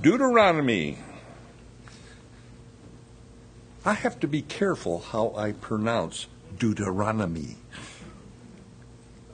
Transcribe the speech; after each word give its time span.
Deuteronomy. 0.00 0.96
I 3.84 3.94
have 3.94 4.20
to 4.20 4.28
be 4.28 4.42
careful 4.42 5.00
how 5.00 5.34
I 5.36 5.52
pronounce 5.52 6.28
Deuteronomy. 6.56 7.56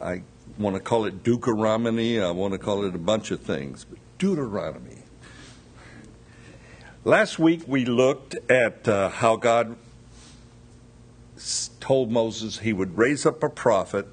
I 0.00 0.22
want 0.58 0.77
to 0.77 0.80
call 0.80 1.04
it 1.04 1.22
Deuteronomy, 1.22 2.19
I 2.19 2.30
want 2.30 2.53
to 2.53 2.58
call 2.58 2.85
it 2.87 2.95
a 2.95 2.98
bunch 2.98 3.30
of 3.30 3.40
things, 3.40 3.85
but 3.85 3.98
Deuteronomy. 4.19 5.03
Last 7.04 7.38
week 7.38 7.65
we 7.67 7.85
looked 7.85 8.35
at 8.51 8.88
uh, 8.88 9.10
how 9.10 9.37
God 9.37 9.76
told 11.78 12.10
Moses 12.10 12.60
he 12.60 12.72
would 12.72 12.96
raise 12.96 13.26
up 13.26 13.42
a 13.42 13.51
prophet 13.51 14.06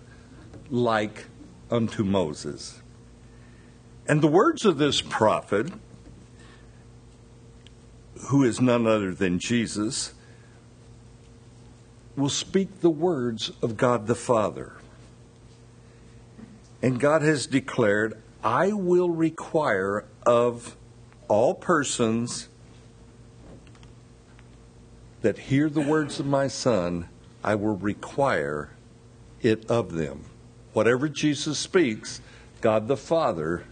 like 0.69 1.27
unto 1.69 2.03
Moses. 2.03 2.81
And 4.05 4.21
the 4.21 4.27
words 4.27 4.65
of 4.65 4.77
this 4.77 4.99
prophet, 4.99 5.71
who 8.27 8.43
is 8.43 8.61
none 8.61 8.87
other 8.87 9.13
than 9.13 9.39
Jesus, 9.39 10.13
will 12.15 12.29
speak 12.29 12.81
the 12.81 12.89
words 12.89 13.51
of 13.61 13.77
God 13.77 14.07
the 14.07 14.15
Father. 14.15 14.73
And 16.81 16.99
God 16.99 17.21
has 17.21 17.47
declared, 17.47 18.21
I 18.43 18.73
will 18.73 19.09
require 19.09 20.05
of 20.25 20.75
all 21.27 21.53
persons 21.53 22.49
that 25.21 25.37
hear 25.37 25.69
the 25.69 25.81
words 25.81 26.19
of 26.19 26.25
my 26.25 26.47
Son, 26.47 27.07
I 27.43 27.55
will 27.55 27.77
require 27.77 28.71
it 29.41 29.69
of 29.69 29.93
them. 29.93 30.25
Whatever 30.73 31.07
Jesus 31.07 31.59
speaks, 31.59 32.21
God 32.59 32.87
the 32.87 32.97
Father 32.97 33.65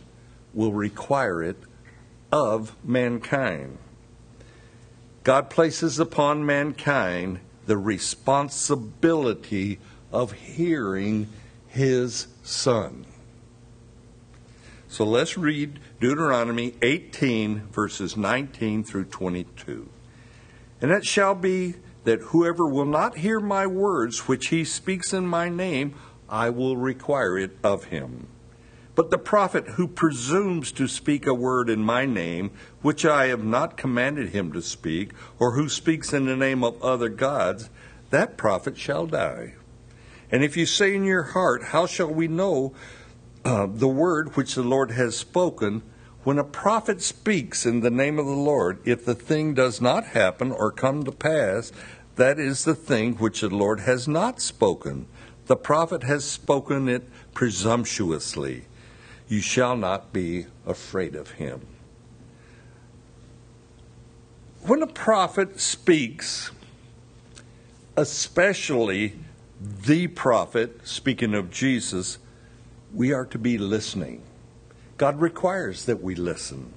will 0.53 0.73
require 0.73 1.43
it 1.43 1.57
of 2.31 2.75
mankind. 2.83 3.77
God 5.29 5.51
places 5.51 5.99
upon 5.99 6.43
mankind 6.43 7.39
the 7.67 7.77
responsibility 7.77 9.77
of 10.11 10.31
hearing 10.31 11.27
his 11.67 12.25
Son. 12.41 13.05
So 14.87 15.03
let's 15.03 15.37
read 15.37 15.79
Deuteronomy 15.99 16.73
18, 16.81 17.67
verses 17.67 18.17
19 18.17 18.83
through 18.83 19.05
22. 19.05 19.87
And 20.81 20.89
it 20.89 21.05
shall 21.05 21.35
be 21.35 21.75
that 22.05 22.21
whoever 22.21 22.67
will 22.67 22.87
not 22.87 23.19
hear 23.19 23.39
my 23.39 23.67
words, 23.67 24.27
which 24.27 24.47
he 24.47 24.65
speaks 24.65 25.13
in 25.13 25.27
my 25.27 25.47
name, 25.47 25.93
I 26.27 26.49
will 26.49 26.75
require 26.75 27.37
it 27.37 27.55
of 27.63 27.83
him. 27.83 28.29
But 28.99 29.11
the 29.11 29.17
prophet 29.17 29.65
who 29.65 29.87
presumes 29.87 30.73
to 30.73 30.85
speak 30.85 31.25
a 31.25 31.33
word 31.33 31.69
in 31.69 31.79
my 31.79 32.05
name, 32.05 32.51
which 32.81 33.05
I 33.05 33.27
have 33.27 33.45
not 33.45 33.77
commanded 33.77 34.31
him 34.31 34.51
to 34.51 34.61
speak, 34.61 35.13
or 35.39 35.53
who 35.53 35.69
speaks 35.69 36.11
in 36.11 36.25
the 36.25 36.35
name 36.35 36.65
of 36.65 36.83
other 36.83 37.07
gods, 37.07 37.69
that 38.09 38.35
prophet 38.35 38.77
shall 38.77 39.07
die. 39.07 39.53
And 40.29 40.43
if 40.43 40.57
you 40.57 40.65
say 40.65 40.93
in 40.93 41.05
your 41.05 41.23
heart, 41.23 41.63
How 41.71 41.85
shall 41.85 42.13
we 42.13 42.27
know 42.27 42.73
uh, 43.45 43.67
the 43.71 43.87
word 43.87 44.35
which 44.35 44.55
the 44.55 44.63
Lord 44.63 44.91
has 44.91 45.15
spoken? 45.15 45.81
When 46.25 46.37
a 46.37 46.43
prophet 46.43 47.01
speaks 47.01 47.65
in 47.65 47.79
the 47.79 47.89
name 47.89 48.19
of 48.19 48.25
the 48.25 48.33
Lord, 48.33 48.79
if 48.83 49.05
the 49.05 49.15
thing 49.15 49.53
does 49.53 49.79
not 49.79 50.07
happen 50.07 50.51
or 50.51 50.73
come 50.73 51.05
to 51.05 51.13
pass, 51.13 51.71
that 52.17 52.37
is 52.37 52.65
the 52.65 52.75
thing 52.75 53.13
which 53.13 53.39
the 53.39 53.49
Lord 53.49 53.79
has 53.79 54.09
not 54.09 54.41
spoken. 54.41 55.07
The 55.45 55.55
prophet 55.55 56.03
has 56.03 56.25
spoken 56.25 56.89
it 56.89 57.07
presumptuously. 57.33 58.65
You 59.29 59.41
shall 59.41 59.77
not 59.77 60.11
be 60.11 60.47
afraid 60.65 61.15
of 61.15 61.31
him. 61.31 61.61
When 64.63 64.81
a 64.81 64.87
prophet 64.87 65.59
speaks, 65.59 66.51
especially 67.95 69.13
the 69.61 70.07
prophet, 70.07 70.87
speaking 70.87 71.33
of 71.33 71.51
Jesus, 71.51 72.17
we 72.93 73.13
are 73.13 73.25
to 73.27 73.37
be 73.37 73.57
listening. 73.57 74.23
God 74.97 75.21
requires 75.21 75.85
that 75.85 76.01
we 76.01 76.15
listen. 76.15 76.73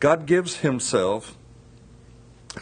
God 0.00 0.26
gives 0.26 0.58
Himself, 0.58 1.36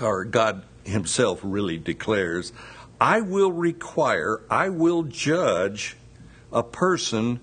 or 0.01 0.25
God 0.25 0.65
Himself 0.85 1.41
really 1.43 1.79
declares, 1.79 2.53
I 3.01 3.21
will 3.21 3.53
require, 3.53 4.43
I 4.51 4.69
will 4.69 5.05
judge 5.05 5.97
a 6.53 6.63
person 6.63 7.41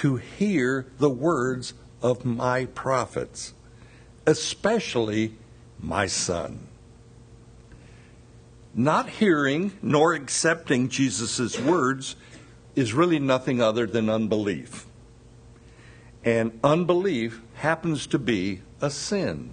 to 0.00 0.16
hear 0.16 0.86
the 0.98 1.10
words 1.10 1.74
of 2.00 2.24
my 2.24 2.64
prophets, 2.64 3.52
especially 4.26 5.34
my 5.78 6.06
son. 6.06 6.66
Not 8.74 9.10
hearing 9.10 9.72
nor 9.82 10.14
accepting 10.14 10.88
Jesus' 10.88 11.60
words 11.60 12.16
is 12.74 12.94
really 12.94 13.18
nothing 13.18 13.60
other 13.60 13.86
than 13.86 14.08
unbelief. 14.08 14.86
And 16.24 16.58
unbelief 16.64 17.42
happens 17.56 18.06
to 18.06 18.18
be 18.18 18.62
a 18.80 18.88
sin. 18.88 19.50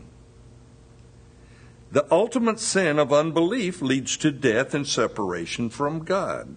The 1.91 2.07
ultimate 2.09 2.61
sin 2.61 2.99
of 2.99 3.11
unbelief 3.11 3.81
leads 3.81 4.15
to 4.15 4.31
death 4.31 4.73
and 4.73 4.87
separation 4.87 5.69
from 5.69 6.05
God. 6.05 6.55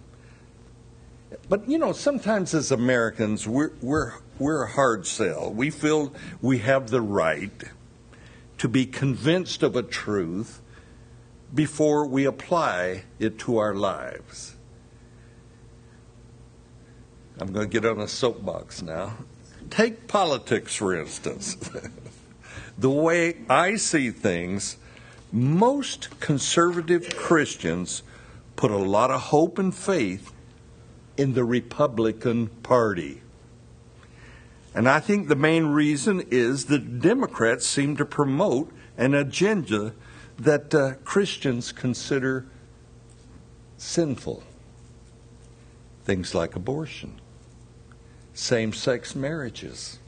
But 1.51 1.69
you 1.69 1.79
know, 1.79 1.91
sometimes 1.91 2.55
as 2.55 2.71
Americans, 2.71 3.49
we're, 3.49 3.73
we're, 3.83 4.13
we're 4.39 4.63
a 4.63 4.71
hard 4.71 5.05
sell. 5.05 5.53
We 5.53 5.71
feel 5.71 6.15
we 6.41 6.59
have 6.59 6.91
the 6.91 7.01
right 7.01 7.51
to 8.59 8.69
be 8.69 8.87
convinced 8.87 9.65
of 9.65 9.75
a 9.75 9.83
truth 9.83 10.63
before 11.53 12.07
we 12.07 12.25
apply 12.25 13.03
it 13.19 13.37
to 13.41 13.59
our 13.59 13.75
lives. 13.75 14.55
I'm 17.41 17.53
going 17.53 17.69
to 17.69 17.81
get 17.81 17.85
on 17.85 18.01
a 18.01 18.07
soapbox 18.07 18.81
now. 18.81 19.17
Take 19.71 20.07
politics, 20.07 20.77
for 20.77 20.95
instance. 20.95 21.57
the 22.79 22.91
way 22.91 23.39
I 23.49 23.75
see 23.75 24.13
things, 24.13 24.77
most 25.33 26.21
conservative 26.21 27.17
Christians 27.17 28.05
put 28.55 28.71
a 28.71 28.77
lot 28.77 29.11
of 29.11 29.21
hope 29.21 29.59
and 29.59 29.75
faith 29.75 30.33
in 31.21 31.35
the 31.35 31.45
Republican 31.45 32.47
Party. 32.63 33.21
And 34.75 34.89
I 34.89 35.01
think 35.01 35.29
the 35.29 35.37
main 35.37 35.67
reason 35.67 36.25
is 36.31 36.65
that 36.67 37.03
Democrats 37.03 37.67
seem 37.67 37.95
to 37.99 38.07
promote 38.07 38.73
an 38.97 39.13
agenda 39.13 39.93
that 40.39 40.75
uh, 40.75 40.95
Christians 41.05 41.73
consider 41.73 42.47
sinful. 43.77 44.43
Things 46.05 46.35
like 46.35 46.57
abortion, 46.57 47.21
same 48.33 48.73
sex 48.73 49.15
marriages. 49.15 49.99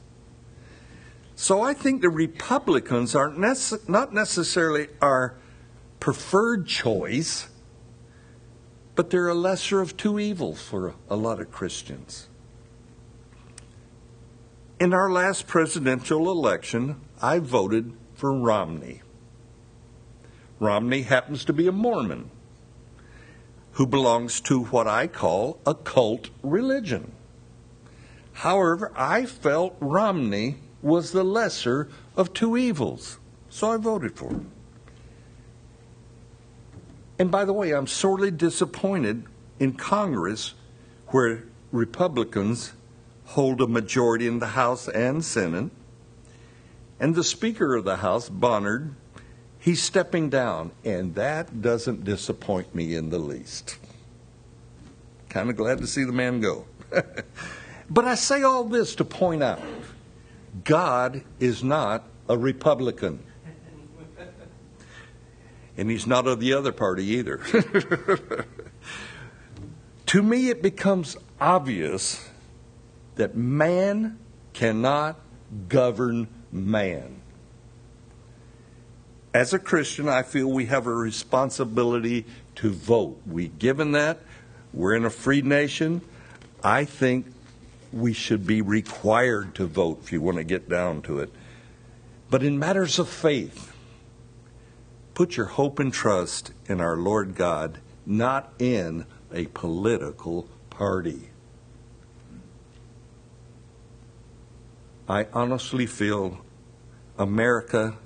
So 1.35 1.61
I 1.61 1.75
think 1.75 2.01
the 2.01 2.09
Republicans 2.09 3.13
are 3.13 3.29
nece- 3.29 3.87
not 3.87 4.15
necessarily 4.15 4.87
our 4.99 5.35
preferred 5.99 6.65
choice, 6.65 7.49
but 8.95 9.09
they're 9.09 9.27
a 9.27 9.33
lesser 9.33 9.81
of 9.81 9.97
two 9.97 10.19
evils 10.19 10.61
for 10.61 10.93
a 11.09 11.15
lot 11.15 11.39
of 11.39 11.51
Christians. 11.51 12.27
In 14.79 14.93
our 14.93 15.11
last 15.11 15.47
presidential 15.47 16.29
election, 16.29 16.99
I 17.21 17.39
voted 17.39 17.93
for 18.13 18.33
Romney. 18.33 19.01
Romney 20.59 21.03
happens 21.03 21.45
to 21.45 21.53
be 21.53 21.67
a 21.67 21.71
Mormon 21.71 22.29
who 23.73 23.87
belongs 23.87 24.39
to 24.41 24.65
what 24.65 24.87
I 24.87 25.07
call 25.07 25.59
a 25.65 25.73
cult 25.73 26.29
religion. 26.43 27.11
However, 28.33 28.91
I 28.95 29.25
felt 29.25 29.75
Romney 29.79 30.57
was 30.81 31.11
the 31.11 31.23
lesser 31.23 31.89
of 32.15 32.33
two 32.33 32.55
evils, 32.55 33.17
so 33.49 33.71
I 33.71 33.77
voted 33.77 34.15
for 34.15 34.29
him. 34.29 34.52
And 37.19 37.29
by 37.31 37.45
the 37.45 37.53
way, 37.53 37.71
I'm 37.71 37.87
sorely 37.87 38.31
disappointed 38.31 39.25
in 39.59 39.73
Congress 39.73 40.53
where 41.07 41.43
Republicans 41.71 42.73
hold 43.25 43.61
a 43.61 43.67
majority 43.67 44.27
in 44.27 44.39
the 44.39 44.47
House 44.47 44.87
and 44.87 45.23
Senate, 45.23 45.71
and 46.99 47.15
the 47.15 47.23
Speaker 47.23 47.75
of 47.75 47.83
the 47.83 47.97
House, 47.97 48.29
Boehner, 48.29 48.95
he's 49.59 49.81
stepping 49.81 50.29
down, 50.29 50.71
and 50.83 51.15
that 51.15 51.61
doesn't 51.61 52.03
disappoint 52.03 52.73
me 52.75 52.95
in 52.95 53.09
the 53.09 53.19
least. 53.19 53.77
Kind 55.29 55.49
of 55.49 55.55
glad 55.55 55.79
to 55.79 55.87
see 55.87 56.03
the 56.03 56.11
man 56.11 56.41
go. 56.41 56.65
but 57.89 58.05
I 58.05 58.15
say 58.15 58.43
all 58.43 58.63
this 58.65 58.95
to 58.95 59.05
point 59.05 59.41
out 59.41 59.61
God 60.63 61.23
is 61.39 61.63
not 61.63 62.03
a 62.29 62.37
Republican. 62.37 63.23
And 65.77 65.89
he's 65.89 66.05
not 66.05 66.27
of 66.27 66.39
the 66.39 66.53
other 66.53 66.71
party 66.71 67.05
either. 67.05 67.37
to 70.05 70.21
me, 70.21 70.49
it 70.49 70.61
becomes 70.61 71.17
obvious 71.41 72.29
that 73.15 73.35
man 73.35 74.19
cannot 74.53 75.19
govern 75.67 76.27
man. 76.51 77.21
as 79.33 79.53
a 79.53 79.59
Christian, 79.59 80.07
I 80.07 80.21
feel 80.21 80.47
we 80.47 80.67
have 80.67 80.85
a 80.85 80.93
responsibility 80.93 82.25
to 82.55 82.69
vote. 82.69 83.19
We 83.25 83.47
given 83.47 83.93
that. 83.93 84.19
We're 84.73 84.93
in 84.93 85.05
a 85.05 85.09
free 85.09 85.41
nation. 85.41 86.01
I 86.63 86.85
think 86.85 87.25
we 87.91 88.13
should 88.13 88.45
be 88.45 88.61
required 88.61 89.55
to 89.55 89.65
vote 89.65 90.01
if 90.03 90.11
you 90.11 90.21
want 90.21 90.37
to 90.37 90.43
get 90.43 90.69
down 90.69 91.01
to 91.03 91.19
it. 91.19 91.31
But 92.29 92.43
in 92.43 92.57
matters 92.57 92.99
of 92.99 93.09
faith, 93.09 93.72
put 95.13 95.37
your 95.37 95.45
hope 95.45 95.79
and 95.79 95.93
trust 95.93 96.53
in 96.67 96.81
our 96.81 96.97
Lord 96.97 97.35
God, 97.35 97.79
not 98.05 98.53
in 98.59 99.05
a 99.31 99.45
political 99.47 100.47
party. 100.69 101.29
I 105.07 105.27
honestly 105.33 105.85
feel 105.85 106.43
America 107.17 107.97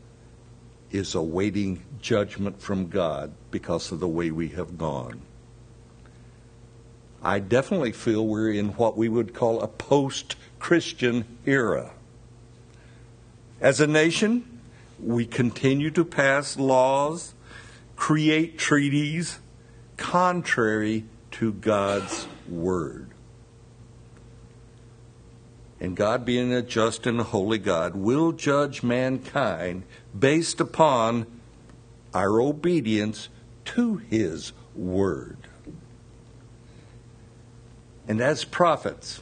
is 0.92 1.16
awaiting 1.16 1.84
judgment 2.02 2.62
from 2.62 2.88
God 2.88 3.34
because 3.52 3.92
of 3.92 4.00
the 4.00 4.08
way 4.08 4.32
we 4.32 4.50
have 4.50 4.78
gone. 4.78 5.22
I 7.22 7.40
definitely 7.40 7.92
feel 7.92 8.26
we're 8.26 8.52
in 8.52 8.70
what 8.70 8.98
we 8.98 9.10
would 9.10 9.34
call 9.34 9.62
a 9.62 9.68
post 9.68 10.36
Christian 10.60 11.38
era. 11.46 11.92
As 13.60 13.80
a 13.80 13.88
nation, 13.88 14.57
we 15.00 15.26
continue 15.26 15.92
to 15.92 16.04
pass 16.04 16.58
laws, 16.58 17.34
create 17.96 18.58
treaties 18.58 19.40
contrary 19.98 21.06
to 21.32 21.54
God's 21.54 22.28
word. 22.48 23.12
And 25.80 25.96
God, 25.96 26.26
being 26.26 26.54
a 26.54 26.62
just 26.62 27.06
and 27.06 27.20
a 27.20 27.24
holy 27.24 27.60
God, 27.60 27.96
will 27.96 28.32
judge 28.32 28.82
mankind 28.82 29.84
based 30.18 30.60
upon 30.60 31.28
our 32.14 32.42
obedience 32.42 33.30
to 33.66 33.98
His 33.98 34.54
Word. 34.76 35.38
And 38.08 38.22
as 38.22 38.44
prophets, 38.44 39.20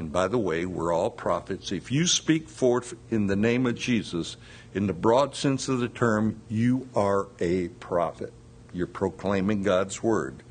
and 0.00 0.10
by 0.10 0.28
the 0.28 0.38
way, 0.38 0.64
we're 0.64 0.94
all 0.94 1.10
prophets. 1.10 1.70
If 1.70 1.92
you 1.92 2.06
speak 2.06 2.48
forth 2.48 2.94
in 3.10 3.26
the 3.26 3.36
name 3.36 3.66
of 3.66 3.74
Jesus, 3.74 4.38
in 4.72 4.86
the 4.86 4.94
broad 4.94 5.36
sense 5.36 5.68
of 5.68 5.78
the 5.78 5.90
term, 5.90 6.40
you 6.48 6.88
are 6.96 7.28
a 7.38 7.68
prophet. 7.68 8.32
You're 8.72 8.86
proclaiming 8.86 9.62
God's 9.62 10.02
word. 10.02 10.42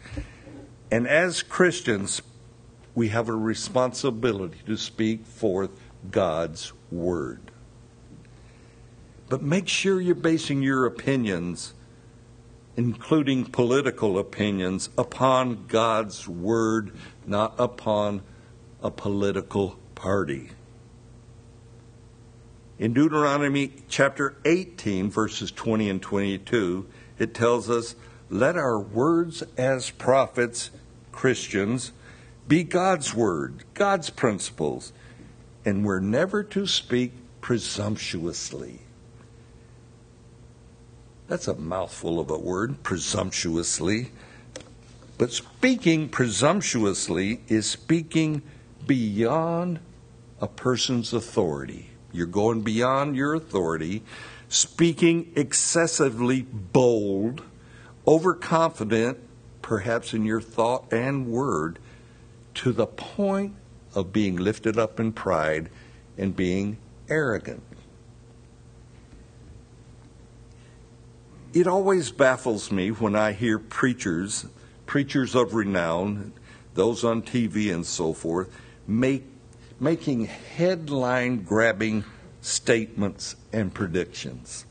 And 0.92 1.08
as 1.08 1.42
Christians, 1.42 2.22
we 2.94 3.08
have 3.08 3.28
a 3.28 3.34
responsibility 3.34 4.60
to 4.68 4.78
speak 4.78 5.26
forth 5.26 5.72
God's 6.12 6.72
word. 6.92 7.42
But 9.30 9.42
make 9.42 9.68
sure 9.68 10.00
you're 10.00 10.14
basing 10.14 10.62
your 10.62 10.86
opinions, 10.86 11.74
including 12.78 13.46
political 13.46 14.20
opinions, 14.20 14.90
upon 14.96 15.66
God's 15.66 16.28
word, 16.28 16.96
not 17.26 17.56
upon 17.58 18.22
a 18.82 18.92
political 18.92 19.78
party. 19.96 20.50
In 22.78 22.94
Deuteronomy 22.94 23.74
chapter 23.90 24.38
18, 24.46 25.10
verses 25.10 25.52
20 25.52 25.90
and 25.90 26.02
22, 26.02 26.88
it 27.18 27.34
tells 27.34 27.70
us, 27.70 27.96
Let 28.30 28.56
our 28.56 28.80
words 28.80 29.44
as 29.58 29.90
prophets, 29.90 30.72
Christians, 31.12 31.92
be 32.48 32.64
God's 32.64 33.14
word, 33.14 33.66
God's 33.74 34.10
principles, 34.10 34.94
and 35.66 35.84
we're 35.84 36.00
never 36.00 36.42
to 36.44 36.66
speak 36.66 37.12
presumptuously. 37.42 38.80
That's 41.28 41.48
a 41.48 41.56
mouthful 41.56 42.20
of 42.20 42.32
a 42.32 42.38
word, 42.40 42.82
presumptuously. 42.82 44.12
But 45.18 45.32
speaking 45.34 46.08
presumptuously 46.08 47.42
is 47.50 47.70
speaking 47.70 48.42
beyond 48.90 49.80
a 50.42 50.48
person's 50.48 51.14
authority. 51.14 51.92
You're 52.12 52.26
going 52.26 52.64
beyond 52.64 53.16
your 53.16 53.36
authority, 53.36 54.02
speaking 54.48 55.32
excessively 55.36 56.42
bold, 56.42 57.44
overconfident, 58.08 59.20
perhaps 59.62 60.16
in 60.16 60.26
your 60.26 60.42
thought 60.42 60.92
and 60.92 61.28
word, 61.28 61.78
to 62.56 62.72
the 62.72 62.88
point 62.88 63.54
of 63.94 64.12
being 64.12 64.36
lifted 64.38 64.80
up 64.80 65.00
in 65.00 65.14
pride 65.14 65.70
and 66.18 66.36
being 66.36 66.78
arrogant. 67.08 67.62
it 71.54 71.68
always 71.68 72.12
baffles 72.12 72.72
me 72.72 72.92
when 72.92 73.16
I 73.16 73.32
hear 73.32 73.58
preachers, 73.58 74.46
preachers 74.86 75.34
of 75.36 75.54
renown, 75.54 76.34
those 76.76 77.04
on 77.04 77.24
TV 77.24 77.74
and 77.74 77.86
so 77.86 78.14
forth, 78.14 78.56
make, 78.90 79.24
making 79.80 80.26
headline 80.26 81.44
grabbing 81.44 82.04
statements 82.42 83.36
and 83.54 83.74
predictions. 83.74 84.66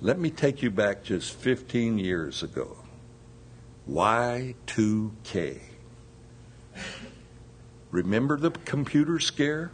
Let 0.00 0.18
me 0.18 0.30
take 0.30 0.62
you 0.62 0.70
back 0.70 1.04
just 1.04 1.34
15 1.34 1.98
years 1.98 2.42
ago. 2.42 2.78
Y2K. 3.88 5.60
Remember 7.90 8.36
the 8.38 8.50
computer 8.50 9.20
scare? 9.20 9.70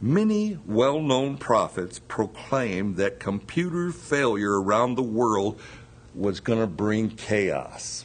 Many 0.00 0.58
well 0.66 1.00
known 1.00 1.38
prophets 1.38 2.00
proclaimed 2.00 2.96
that 2.96 3.20
computer 3.20 3.92
failure 3.92 4.60
around 4.60 4.96
the 4.96 5.02
world 5.02 5.60
was 6.14 6.40
going 6.40 6.58
to 6.58 6.66
bring 6.66 7.08
chaos. 7.10 8.04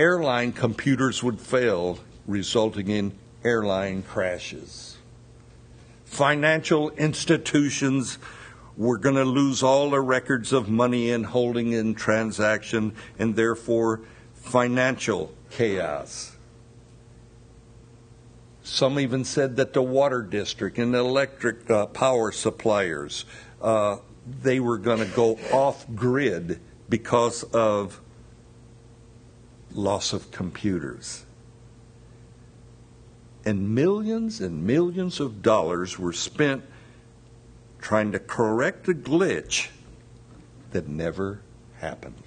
Airline 0.00 0.52
computers 0.52 1.22
would 1.22 1.38
fail, 1.38 1.98
resulting 2.26 2.88
in 2.88 3.12
airline 3.44 4.02
crashes. 4.02 4.96
Financial 6.06 6.88
institutions 6.92 8.16
were 8.78 8.96
going 8.96 9.16
to 9.16 9.26
lose 9.26 9.62
all 9.62 9.90
their 9.90 10.02
records 10.02 10.54
of 10.54 10.70
money 10.70 11.10
and 11.10 11.26
holding 11.26 11.72
in 11.72 11.94
transaction, 11.94 12.94
and 13.18 13.36
therefore 13.36 14.00
financial 14.32 15.34
chaos. 15.50 16.34
Some 18.62 18.98
even 18.98 19.22
said 19.22 19.56
that 19.56 19.74
the 19.74 19.82
water 19.82 20.22
district 20.22 20.78
and 20.78 20.94
electric 20.94 21.68
uh, 21.68 21.84
power 21.84 22.32
suppliers, 22.32 23.26
uh, 23.60 23.98
they 24.42 24.60
were 24.60 24.78
going 24.78 25.00
to 25.00 25.14
go 25.14 25.38
off 25.52 25.84
grid 25.94 26.58
because 26.88 27.42
of 27.52 28.00
loss 29.72 30.12
of 30.12 30.30
computers. 30.30 31.24
And 33.44 33.74
millions 33.74 34.40
and 34.40 34.64
millions 34.64 35.20
of 35.20 35.42
dollars 35.42 35.98
were 35.98 36.12
spent 36.12 36.62
trying 37.80 38.12
to 38.12 38.18
correct 38.18 38.88
a 38.88 38.94
glitch 38.94 39.68
that 40.72 40.88
never 40.88 41.40
happened. 41.78 42.22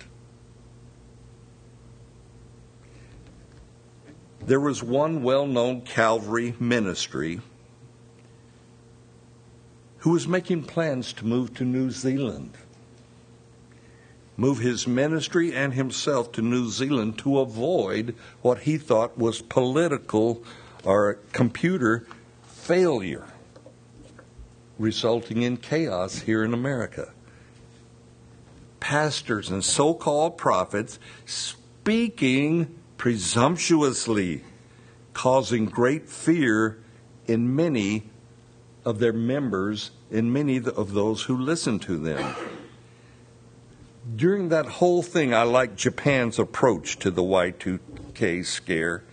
There 4.45 4.59
was 4.59 4.83
one 4.83 5.23
well 5.23 5.47
known 5.47 5.81
Calvary 5.81 6.55
ministry 6.59 7.39
who 9.99 10.11
was 10.11 10.27
making 10.27 10.63
plans 10.63 11.13
to 11.13 11.25
move 11.25 11.53
to 11.53 11.63
New 11.63 11.89
Zealand, 11.89 12.57
move 14.37 14.59
his 14.59 14.87
ministry 14.87 15.53
and 15.53 15.73
himself 15.73 16.31
to 16.31 16.41
New 16.41 16.69
Zealand 16.69 17.17
to 17.19 17.39
avoid 17.39 18.15
what 18.41 18.59
he 18.59 18.77
thought 18.77 19.17
was 19.17 19.41
political 19.41 20.43
or 20.83 21.19
computer 21.31 22.05
failure, 22.43 23.25
resulting 24.79 25.41
in 25.41 25.57
chaos 25.57 26.19
here 26.19 26.43
in 26.43 26.53
America. 26.53 27.11
Pastors 28.79 29.49
and 29.49 29.63
so 29.63 29.93
called 29.93 30.37
prophets 30.37 30.99
speaking 31.25 32.79
presumptuously, 32.97 34.43
causing 35.13 35.65
great 35.65 36.09
fear 36.09 36.79
in 37.27 37.55
many 37.55 38.09
of 38.85 38.99
their 38.99 39.13
members 39.13 39.91
and 40.11 40.33
many 40.33 40.57
of 40.57 40.93
those 40.93 41.23
who 41.23 41.37
listen 41.37 41.79
to 41.79 41.97
them. 41.97 42.35
During 44.15 44.49
that 44.49 44.65
whole 44.65 45.01
thing, 45.01 45.33
I 45.33 45.43
like 45.43 45.77
Japan's 45.77 46.37
approach 46.37 46.99
to 46.99 47.09
the 47.09 47.23
Y2K 47.23 48.45
scare. 48.45 49.03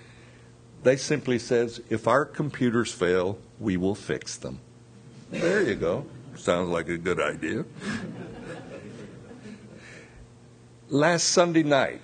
They 0.82 0.96
simply 0.96 1.38
says, 1.38 1.80
if 1.88 2.08
our 2.08 2.24
computers 2.24 2.92
fail, 2.92 3.38
we 3.60 3.76
will 3.76 3.94
fix 3.94 4.36
them. 4.36 4.58
There 5.30 5.62
you 5.62 5.76
go. 5.76 6.06
Sounds 6.34 6.70
like 6.70 6.88
a 6.88 6.98
good 6.98 7.20
idea. 7.20 7.64
Last 10.88 11.24
Sunday 11.28 11.62
night, 11.62 12.00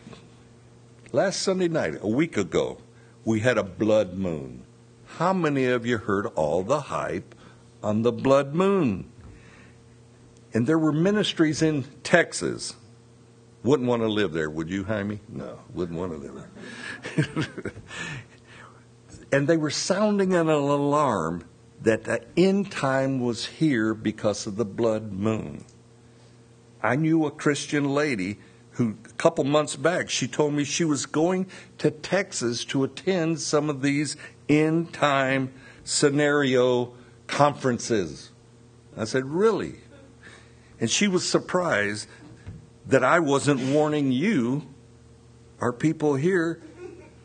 last 1.11 1.43
Sunday 1.43 1.69
night, 1.69 1.99
a 2.03 2.09
week 2.09 2.37
ago, 2.37 2.79
we 3.25 3.41
had 3.41 3.59
a 3.59 3.65
blood 3.65 4.15
moon. 4.15 4.63
How 5.07 5.33
many 5.33 5.65
of 5.65 5.87
you 5.87 5.99
heard 5.99 6.27
all 6.37 6.63
the 6.63 6.83
hype 6.83 7.35
on 7.83 8.03
the 8.03 8.13
blood 8.13 8.55
moon? 8.55 9.11
And 10.57 10.67
there 10.67 10.79
were 10.79 10.91
ministries 10.91 11.61
in 11.61 11.85
Texas. 12.03 12.77
Wouldn't 13.63 13.87
want 13.87 14.01
to 14.01 14.09
live 14.09 14.33
there, 14.33 14.49
would 14.49 14.71
you, 14.71 14.85
Jaime? 14.85 15.21
No, 15.29 15.59
wouldn't 15.75 15.99
want 15.99 16.13
to 16.13 16.17
live 16.17 16.47
there. 17.15 17.73
and 19.33 19.47
they 19.47 19.59
were 19.59 19.69
sounding 19.69 20.33
an 20.33 20.49
alarm 20.49 21.45
that 21.83 22.05
the 22.05 22.25
end 22.39 22.73
time 22.73 23.21
was 23.21 23.45
here 23.45 23.93
because 23.93 24.47
of 24.47 24.57
the 24.57 24.65
blood 24.65 25.13
moon. 25.13 25.67
I 26.83 26.97
knew 26.97 27.27
a 27.27 27.31
Christian 27.31 27.91
lady 27.91 28.39
who, 28.71 28.97
a 29.05 29.13
couple 29.19 29.45
months 29.45 29.77
back, 29.77 30.09
she 30.09 30.27
told 30.27 30.55
me 30.55 30.65
she 30.65 30.87
was 30.87 31.05
going 31.05 31.49
to 31.77 31.91
Texas 31.91 32.65
to 32.65 32.83
attend 32.83 33.43
some 33.43 33.69
of 33.69 33.83
these 33.83 34.17
end 34.49 34.95
time 34.95 35.53
scenario 35.85 36.95
conferences. 37.27 38.31
I 38.97 39.05
said, 39.05 39.27
Really? 39.27 39.81
And 40.81 40.91
she 40.91 41.09
was 41.09 41.29
surprised 41.29 42.09
that 42.87 43.03
I 43.03 43.19
wasn't 43.19 43.61
warning 43.73 44.13
you, 44.13 44.67
our 45.61 45.73
people 45.73 46.15
here, 46.15 46.61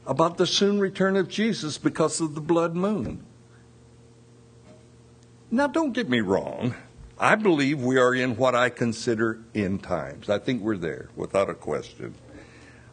about 0.07 0.37
the 0.37 0.47
soon 0.47 0.79
return 0.79 1.15
of 1.15 1.27
Jesus 1.27 1.77
because 1.77 2.19
of 2.21 2.33
the 2.33 2.41
blood 2.41 2.75
moon. 2.75 3.23
Now, 5.51 5.67
don't 5.67 5.91
get 5.91 6.09
me 6.09 6.21
wrong. 6.21 6.75
I 7.19 7.35
believe 7.35 7.81
we 7.81 7.97
are 7.97 8.15
in 8.15 8.35
what 8.37 8.55
I 8.55 8.69
consider 8.69 9.39
end 9.53 9.83
times. 9.83 10.29
I 10.29 10.39
think 10.39 10.63
we're 10.63 10.77
there, 10.77 11.09
without 11.15 11.49
a 11.49 11.53
question. 11.53 12.15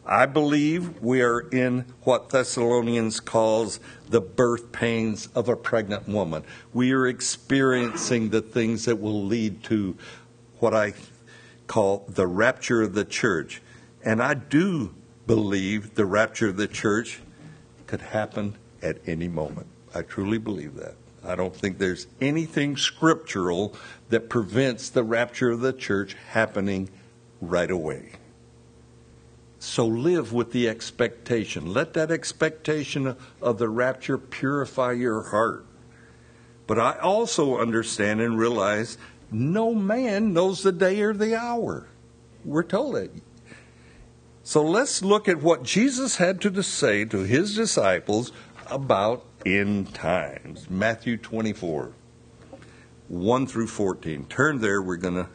I 0.05 0.25
believe 0.25 1.01
we 1.01 1.21
are 1.21 1.39
in 1.39 1.85
what 2.01 2.29
Thessalonians 2.29 3.19
calls 3.19 3.79
the 4.09 4.21
birth 4.21 4.71
pains 4.71 5.27
of 5.35 5.49
a 5.49 5.55
pregnant 5.55 6.07
woman. 6.07 6.43
We 6.73 6.93
are 6.93 7.07
experiencing 7.07 8.29
the 8.29 8.41
things 8.41 8.85
that 8.85 8.99
will 8.99 9.23
lead 9.25 9.63
to 9.65 9.95
what 10.59 10.73
I 10.73 10.93
call 11.67 12.05
the 12.07 12.27
rapture 12.27 12.81
of 12.81 12.93
the 12.93 13.05
church. 13.05 13.61
And 14.03 14.21
I 14.21 14.33
do 14.33 14.93
believe 15.27 15.95
the 15.95 16.05
rapture 16.05 16.49
of 16.49 16.57
the 16.57 16.67
church 16.67 17.21
could 17.87 18.01
happen 18.01 18.55
at 18.81 18.97
any 19.05 19.27
moment. 19.27 19.67
I 19.93 20.01
truly 20.01 20.37
believe 20.37 20.75
that. 20.75 20.95
I 21.23 21.35
don't 21.35 21.55
think 21.55 21.77
there's 21.77 22.07
anything 22.21 22.77
scriptural 22.77 23.75
that 24.09 24.29
prevents 24.29 24.89
the 24.89 25.03
rapture 25.03 25.51
of 25.51 25.59
the 25.59 25.73
church 25.73 26.15
happening 26.31 26.89
right 27.41 27.69
away. 27.69 28.13
So 29.59 29.85
live 29.85 30.31
with 30.31 30.53
the 30.53 30.69
expectation. 30.69 31.73
Let 31.73 31.93
that 31.93 32.11
expectation 32.11 33.17
of 33.41 33.57
the 33.57 33.67
rapture 33.67 34.17
purify 34.17 34.93
your 34.93 35.23
heart. 35.23 35.65
But 36.65 36.79
I 36.79 36.97
also 36.99 37.59
understand 37.59 38.21
and 38.21 38.39
realize 38.39 38.97
no 39.31 39.73
man 39.73 40.33
knows 40.33 40.63
the 40.63 40.71
day 40.71 41.01
or 41.01 41.13
the 41.13 41.35
hour. 41.35 41.87
We're 42.43 42.63
told 42.63 42.95
it. 42.95 43.11
So 44.43 44.63
let's 44.63 45.03
look 45.03 45.27
at 45.27 45.41
what 45.41 45.63
Jesus 45.63 46.15
had 46.17 46.41
to 46.41 46.63
say 46.63 47.05
to 47.05 47.19
his 47.19 47.55
disciples 47.55 48.31
about 48.67 49.25
end 49.45 49.93
times. 49.93 50.69
Matthew 50.69 51.17
24, 51.17 51.91
1 53.07 53.47
through 53.47 53.67
14. 53.67 54.25
Turn 54.25 54.59
there, 54.59 54.81
we're 54.81 54.97
going 54.97 55.15
to 55.15 55.27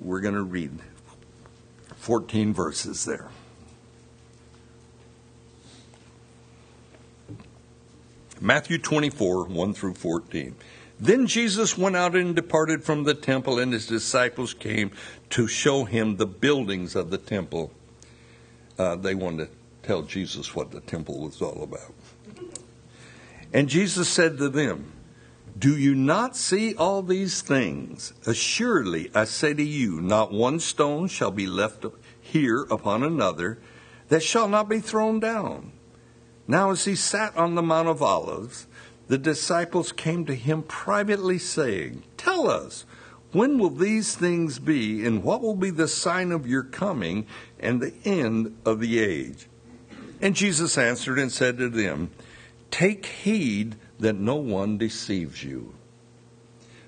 we're 0.00 0.20
going 0.20 0.34
to 0.34 0.42
read 0.42 0.70
14 1.96 2.52
verses 2.52 3.04
there. 3.04 3.28
Matthew 8.40 8.78
24, 8.78 9.46
1 9.46 9.74
through 9.74 9.94
14. 9.94 10.54
Then 11.04 11.26
Jesus 11.26 11.76
went 11.76 11.96
out 11.96 12.16
and 12.16 12.34
departed 12.34 12.82
from 12.82 13.04
the 13.04 13.12
temple, 13.12 13.58
and 13.58 13.74
his 13.74 13.86
disciples 13.86 14.54
came 14.54 14.90
to 15.28 15.46
show 15.46 15.84
him 15.84 16.16
the 16.16 16.24
buildings 16.24 16.96
of 16.96 17.10
the 17.10 17.18
temple. 17.18 17.72
Uh, 18.78 18.96
they 18.96 19.14
wanted 19.14 19.48
to 19.48 19.86
tell 19.86 20.00
Jesus 20.00 20.54
what 20.54 20.70
the 20.70 20.80
temple 20.80 21.20
was 21.20 21.42
all 21.42 21.62
about. 21.62 21.92
And 23.52 23.68
Jesus 23.68 24.08
said 24.08 24.38
to 24.38 24.48
them, 24.48 24.92
Do 25.58 25.76
you 25.76 25.94
not 25.94 26.38
see 26.38 26.74
all 26.74 27.02
these 27.02 27.42
things? 27.42 28.14
Assuredly, 28.26 29.10
I 29.14 29.24
say 29.24 29.52
to 29.52 29.62
you, 29.62 30.00
not 30.00 30.32
one 30.32 30.58
stone 30.58 31.08
shall 31.08 31.30
be 31.30 31.46
left 31.46 31.84
here 32.18 32.62
upon 32.70 33.02
another 33.02 33.58
that 34.08 34.22
shall 34.22 34.48
not 34.48 34.70
be 34.70 34.80
thrown 34.80 35.20
down. 35.20 35.72
Now, 36.48 36.70
as 36.70 36.86
he 36.86 36.94
sat 36.94 37.36
on 37.36 37.56
the 37.56 37.62
Mount 37.62 37.88
of 37.88 38.00
Olives, 38.00 38.66
the 39.08 39.18
disciples 39.18 39.92
came 39.92 40.24
to 40.26 40.34
him 40.34 40.62
privately, 40.62 41.38
saying, 41.38 42.02
Tell 42.16 42.48
us, 42.48 42.84
when 43.32 43.58
will 43.58 43.70
these 43.70 44.14
things 44.14 44.58
be, 44.58 45.04
and 45.04 45.22
what 45.22 45.42
will 45.42 45.56
be 45.56 45.70
the 45.70 45.88
sign 45.88 46.32
of 46.32 46.46
your 46.46 46.62
coming 46.62 47.26
and 47.58 47.80
the 47.80 47.92
end 48.04 48.56
of 48.64 48.80
the 48.80 49.00
age? 49.00 49.48
And 50.20 50.36
Jesus 50.36 50.78
answered 50.78 51.18
and 51.18 51.30
said 51.30 51.58
to 51.58 51.68
them, 51.68 52.10
Take 52.70 53.06
heed 53.06 53.76
that 53.98 54.16
no 54.16 54.36
one 54.36 54.78
deceives 54.78 55.42
you. 55.44 55.74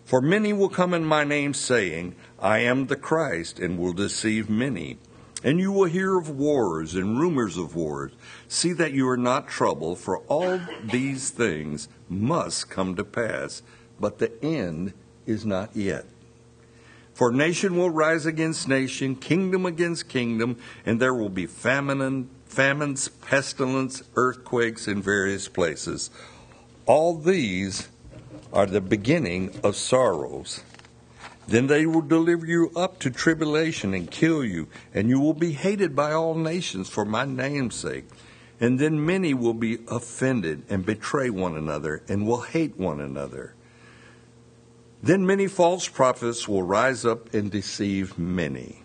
For 0.05 0.21
many 0.21 0.53
will 0.53 0.69
come 0.69 0.95
in 0.95 1.05
my 1.05 1.25
name, 1.25 1.53
saying, 1.53 2.15
I 2.39 2.61
am 2.61 2.87
the 2.87 2.97
Christ, 2.97 3.59
and 3.59 3.77
will 3.77 3.93
deceive 3.93 4.49
many. 4.49 4.99
And 5.47 5.61
you 5.61 5.71
will 5.71 5.85
hear 5.85 6.19
of 6.19 6.29
wars 6.29 6.97
and 6.97 7.21
rumors 7.21 7.57
of 7.57 7.77
wars. 7.77 8.11
See 8.49 8.73
that 8.73 8.93
you 8.93 9.09
are 9.09 9.17
not 9.17 9.47
troubled, 9.47 10.01
for 10.01 10.19
all 10.27 10.61
these 10.83 11.31
things 11.31 11.89
must 12.09 12.69
come 12.69 12.97
to 12.97 13.05
pass, 13.05 13.63
but 14.01 14.19
the 14.19 14.33
end 14.45 14.93
is 15.25 15.47
not 15.47 15.71
yet. 15.77 16.05
For 17.15 17.31
nation 17.31 17.77
will 17.77 17.91
rise 17.91 18.27
against 18.27 18.67
nation, 18.67 19.15
kingdom 19.15 19.65
against 19.65 20.09
kingdom, 20.09 20.59
and 20.85 21.01
there 21.01 21.15
will 21.15 21.31
be 21.31 21.47
famine 21.47 22.29
famines, 22.47 23.09
pestilence, 23.09 24.03
earthquakes 24.17 24.89
in 24.89 25.01
various 25.01 25.47
places. 25.47 26.11
All 26.87 27.17
these 27.17 27.89
are 28.53 28.67
the 28.67 28.81
beginning 28.81 29.61
of 29.63 29.77
sorrows. 29.77 30.63
Then 31.49 31.69
they 31.69 31.87
will 31.87 32.03
deliver 32.03 32.45
you 32.45 32.73
up 32.75 32.99
to 33.01 33.11
tribulation 33.11 33.95
and 33.95 34.11
kill 34.11 34.45
you, 34.45 34.67
and 34.93 35.09
you 35.09 35.21
will 35.21 35.35
be 35.35 35.53
hated 35.53 35.95
by 35.95 36.13
all 36.13 36.35
nations 36.35 36.89
for 36.89 37.05
my 37.05 37.25
name's 37.25 37.77
sake. 37.77 38.07
And 38.59 38.79
then 38.79 39.05
many 39.05 39.35
will 39.35 39.55
be 39.55 39.79
offended 39.89 40.65
and 40.69 40.85
betray 40.85 41.31
one 41.31 41.57
another 41.57 42.03
and 42.09 42.27
will 42.27 42.41
hate 42.41 42.79
one 42.79 43.01
another. 43.01 43.55
Then 45.03 45.27
many 45.27 45.47
false 45.47 45.89
prophets 45.89 46.49
will 46.49 46.63
rise 46.63 47.05
up 47.05 47.33
and 47.35 47.51
deceive 47.51 48.19
many. 48.19 48.83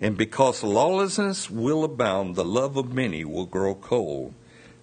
And 0.00 0.16
because 0.16 0.62
lawlessness 0.62 1.48
will 1.48 1.84
abound, 1.84 2.36
the 2.36 2.44
love 2.44 2.76
of 2.76 2.92
many 2.92 3.24
will 3.24 3.46
grow 3.46 3.74
cold. 3.74 4.34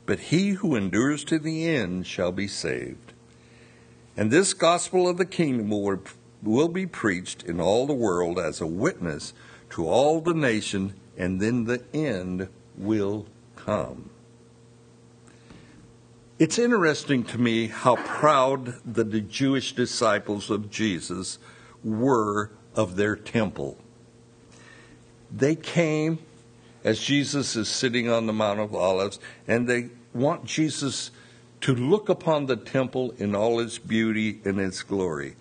But 0.05 0.19
he 0.19 0.49
who 0.49 0.75
endures 0.75 1.23
to 1.25 1.37
the 1.37 1.67
end 1.67 2.07
shall 2.07 2.31
be 2.31 2.47
saved. 2.47 3.13
And 4.17 4.31
this 4.31 4.53
gospel 4.53 5.07
of 5.07 5.17
the 5.17 5.25
kingdom 5.25 5.69
will 5.69 5.83
will 6.41 6.67
be 6.67 6.85
preached 6.85 7.43
in 7.43 7.59
all 7.59 7.85
the 7.85 7.93
world 7.93 8.39
as 8.39 8.61
a 8.61 8.67
witness 8.67 9.33
to 9.71 9.87
all 9.87 10.21
the 10.21 10.33
nation, 10.33 10.93
and 11.17 11.39
then 11.39 11.65
the 11.65 11.83
end 11.93 12.47
will 12.77 13.25
come. 13.55 14.09
It's 16.39 16.57
interesting 16.57 17.25
to 17.25 17.37
me 17.37 17.67
how 17.67 17.97
proud 17.97 18.75
the 18.85 19.03
Jewish 19.03 19.73
disciples 19.73 20.49
of 20.49 20.71
Jesus 20.71 21.37
were 21.83 22.51
of 22.75 22.95
their 22.95 23.17
temple. 23.17 23.77
They 25.29 25.55
came 25.55 26.19
as 26.83 26.99
Jesus 26.99 27.57
is 27.57 27.67
sitting 27.67 28.09
on 28.09 28.25
the 28.25 28.33
Mount 28.33 28.61
of 28.61 28.73
Olives, 28.73 29.19
and 29.47 29.67
they 29.67 29.89
want 30.13 30.45
Jesus 30.45 31.11
to 31.61 31.75
look 31.75 32.07
upon 32.07 32.45
the 32.45 32.55
temple 32.55 33.11
in 33.17 33.35
all 33.35 33.59
its 33.59 33.77
beauty 33.77 34.39
and 34.45 34.59
its 34.59 34.81
glory. 34.81 35.35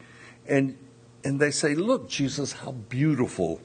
And 0.49 0.77
and 1.29 1.39
they 1.39 1.51
say, 1.51 1.75
Look, 1.75 2.09
Jesus, 2.09 2.53
how 2.53 2.73
beautiful 2.73 3.61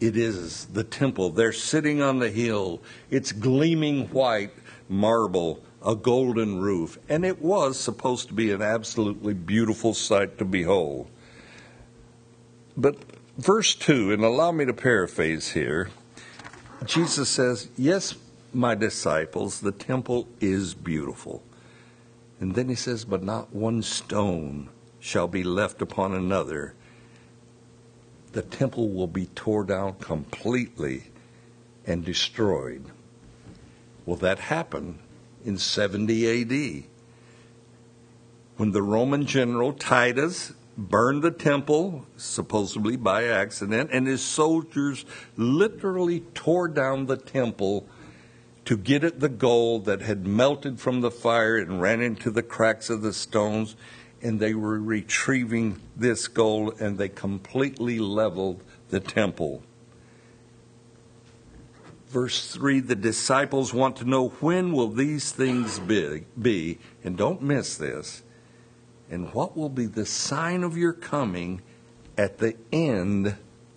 it 0.00 0.16
is, 0.16 0.64
the 0.64 0.82
temple. 0.82 1.28
They're 1.28 1.52
sitting 1.52 2.00
on 2.00 2.20
the 2.20 2.30
hill, 2.30 2.80
it's 3.10 3.32
gleaming 3.32 4.06
white 4.06 4.52
marble, 4.88 5.62
a 5.84 5.94
golden 5.94 6.58
roof. 6.58 6.98
And 7.06 7.26
it 7.26 7.42
was 7.42 7.78
supposed 7.78 8.28
to 8.28 8.34
be 8.34 8.50
an 8.50 8.62
absolutely 8.62 9.34
beautiful 9.34 9.92
sight 9.92 10.38
to 10.38 10.46
behold. 10.46 11.10
But 12.78 12.96
verse 13.36 13.74
2, 13.74 14.14
and 14.14 14.24
allow 14.24 14.50
me 14.50 14.64
to 14.64 14.72
paraphrase 14.72 15.52
here, 15.52 15.90
Jesus 16.86 17.28
says, 17.28 17.68
Yes, 17.76 18.14
my 18.54 18.74
disciples, 18.74 19.60
the 19.60 19.72
temple 19.72 20.26
is 20.40 20.72
beautiful. 20.72 21.42
And 22.40 22.54
then 22.54 22.70
he 22.70 22.74
says, 22.74 23.04
But 23.04 23.22
not 23.22 23.54
one 23.54 23.82
stone 23.82 24.70
shall 25.00 25.28
be 25.28 25.42
left 25.42 25.80
upon 25.82 26.14
another, 26.14 26.74
the 28.32 28.42
temple 28.42 28.90
will 28.90 29.06
be 29.06 29.26
torn 29.26 29.66
down 29.66 29.94
completely 29.94 31.04
and 31.86 32.04
destroyed. 32.04 32.84
Will 34.04 34.16
that 34.16 34.38
happen 34.38 34.98
in 35.44 35.58
70 35.58 36.42
AD 36.42 36.84
when 38.56 38.72
the 38.72 38.82
Roman 38.82 39.24
general 39.24 39.72
Titus 39.72 40.52
burned 40.76 41.22
the 41.22 41.30
temple, 41.30 42.06
supposedly 42.16 42.96
by 42.96 43.24
accident, 43.24 43.90
and 43.92 44.06
his 44.06 44.22
soldiers 44.22 45.04
literally 45.36 46.20
tore 46.34 46.68
down 46.68 47.06
the 47.06 47.16
temple 47.16 47.86
to 48.64 48.76
get 48.76 49.02
at 49.02 49.20
the 49.20 49.28
gold 49.28 49.86
that 49.86 50.02
had 50.02 50.26
melted 50.26 50.78
from 50.78 51.00
the 51.00 51.10
fire 51.10 51.56
and 51.56 51.80
ran 51.80 52.00
into 52.00 52.30
the 52.30 52.42
cracks 52.42 52.90
of 52.90 53.02
the 53.02 53.12
stones. 53.12 53.76
And 54.20 54.40
they 54.40 54.54
were 54.54 54.80
retrieving 54.80 55.80
this 55.96 56.26
gold 56.28 56.80
and 56.80 56.98
they 56.98 57.08
completely 57.08 57.98
leveled 57.98 58.62
the 58.90 59.00
temple. 59.00 59.62
Verse 62.08 62.50
3 62.52 62.80
the 62.80 62.96
disciples 62.96 63.72
want 63.72 63.96
to 63.96 64.04
know 64.04 64.28
when 64.40 64.72
will 64.72 64.88
these 64.88 65.30
things 65.30 65.78
be, 65.78 66.24
be 66.40 66.78
and 67.04 67.16
don't 67.16 67.42
miss 67.42 67.76
this 67.76 68.22
and 69.10 69.32
what 69.32 69.56
will 69.56 69.68
be 69.68 69.86
the 69.86 70.06
sign 70.06 70.62
of 70.62 70.76
your 70.76 70.92
coming 70.92 71.62
at 72.16 72.38
the 72.38 72.56
end 72.72 73.36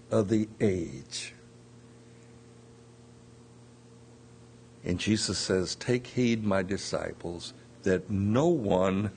of 0.10 0.30
the 0.30 0.48
age? 0.60 1.34
And 4.84 5.00
Jesus 5.00 5.38
says, 5.38 5.76
Take 5.76 6.08
heed, 6.08 6.44
my 6.44 6.64
disciples, 6.64 7.54
that 7.84 8.10
no 8.10 8.48
one 8.48 9.12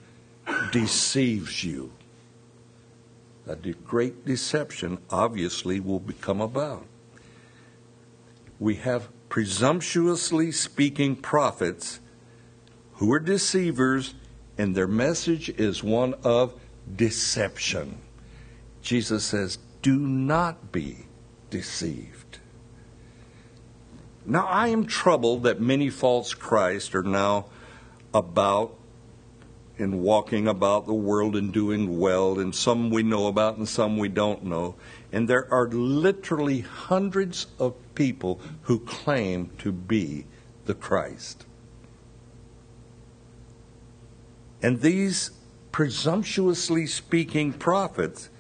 deceives 0.73 1.65
you. 1.65 1.93
A 3.47 3.57
great 3.57 4.25
deception 4.25 4.99
obviously 5.11 5.81
will 5.81 6.01
become 6.01 6.41
about. 6.41 6.87
We 8.59 8.77
have 8.77 9.09
presumptuously 9.29 10.53
speaking 10.53 11.17
prophets 11.17 12.01
who 12.95 13.13
are 13.13 13.21
deceivers 13.21 14.15
and 14.57 14.75
their 14.75 14.87
message 14.87 15.49
is 15.51 15.83
one 15.83 16.15
of 16.23 16.55
deception. 16.97 17.99
Jesus 18.83 19.25
says, 19.25 19.59
Do 19.83 19.99
not 19.99 20.71
be 20.73 21.07
deceived. 21.51 22.39
Now, 24.27 24.47
I 24.47 24.69
am 24.69 24.87
troubled 24.87 25.43
that 25.43 25.61
many 25.61 25.91
false 25.91 26.33
Christs 26.33 26.95
are 26.95 27.03
now 27.03 27.47
about 28.15 28.79
and 29.79 30.01
walking 30.01 30.47
about 30.47 30.87
the 30.87 30.95
world 30.95 31.35
and 31.35 31.53
doing 31.53 31.99
well, 31.99 32.39
and 32.39 32.55
some 32.55 32.91
we 32.91 33.03
know 33.03 33.27
about 33.27 33.57
and 33.57 33.69
some 33.69 33.99
we 33.99 34.09
don't 34.09 34.45
know. 34.45 34.75
And 35.13 35.29
there 35.29 35.53
are 35.53 35.69
literally 35.69 36.61
hundreds 36.61 37.47
of 37.59 37.75
people 37.95 38.41
who 38.63 38.79
claim 38.81 39.51
to 39.59 39.73
be 39.73 40.27
the 40.67 40.75
Christ. 40.75 41.45
And 44.63 44.81
these 44.81 45.33
presumptuously 45.73 46.87
speaking 46.87 47.53
prophets 47.53 48.31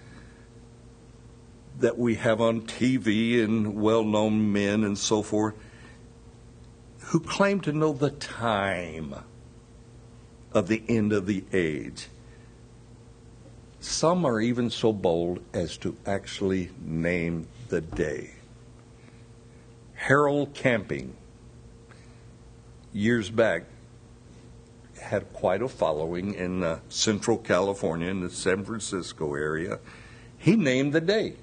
that 1.80 1.98
we 1.98 2.14
have 2.14 2.40
on 2.40 2.62
TV 2.62 3.42
and 3.42 3.74
well 3.74 4.04
known 4.04 4.52
men 4.52 4.84
and 4.84 4.96
so 4.96 5.20
forth 5.20 5.54
who 7.06 7.20
claim 7.20 7.60
to 7.60 7.72
know 7.72 7.92
the 7.92 8.10
time 8.10 9.14
of 10.54 10.68
the 10.68 10.82
end 10.88 11.12
of 11.12 11.26
the 11.26 11.44
age. 11.52 12.06
Some 13.80 14.24
are 14.24 14.40
even 14.40 14.70
so 14.70 14.92
bold 14.92 15.40
as 15.52 15.76
to 15.78 15.94
actually 16.06 16.70
name 16.80 17.48
the 17.68 17.82
day. 17.82 18.30
Harold 19.94 20.54
Camping, 20.54 21.14
years 22.92 23.28
back, 23.28 23.64
had 25.00 25.30
quite 25.34 25.60
a 25.60 25.68
following 25.68 26.34
in 26.34 26.62
uh, 26.62 26.78
Central 26.88 27.36
California, 27.36 28.08
in 28.08 28.20
the 28.20 28.30
San 28.30 28.64
Francisco 28.64 29.34
area. 29.34 29.78
He 30.38 30.56
named 30.56 30.92
the 30.92 31.00
date. 31.00 31.36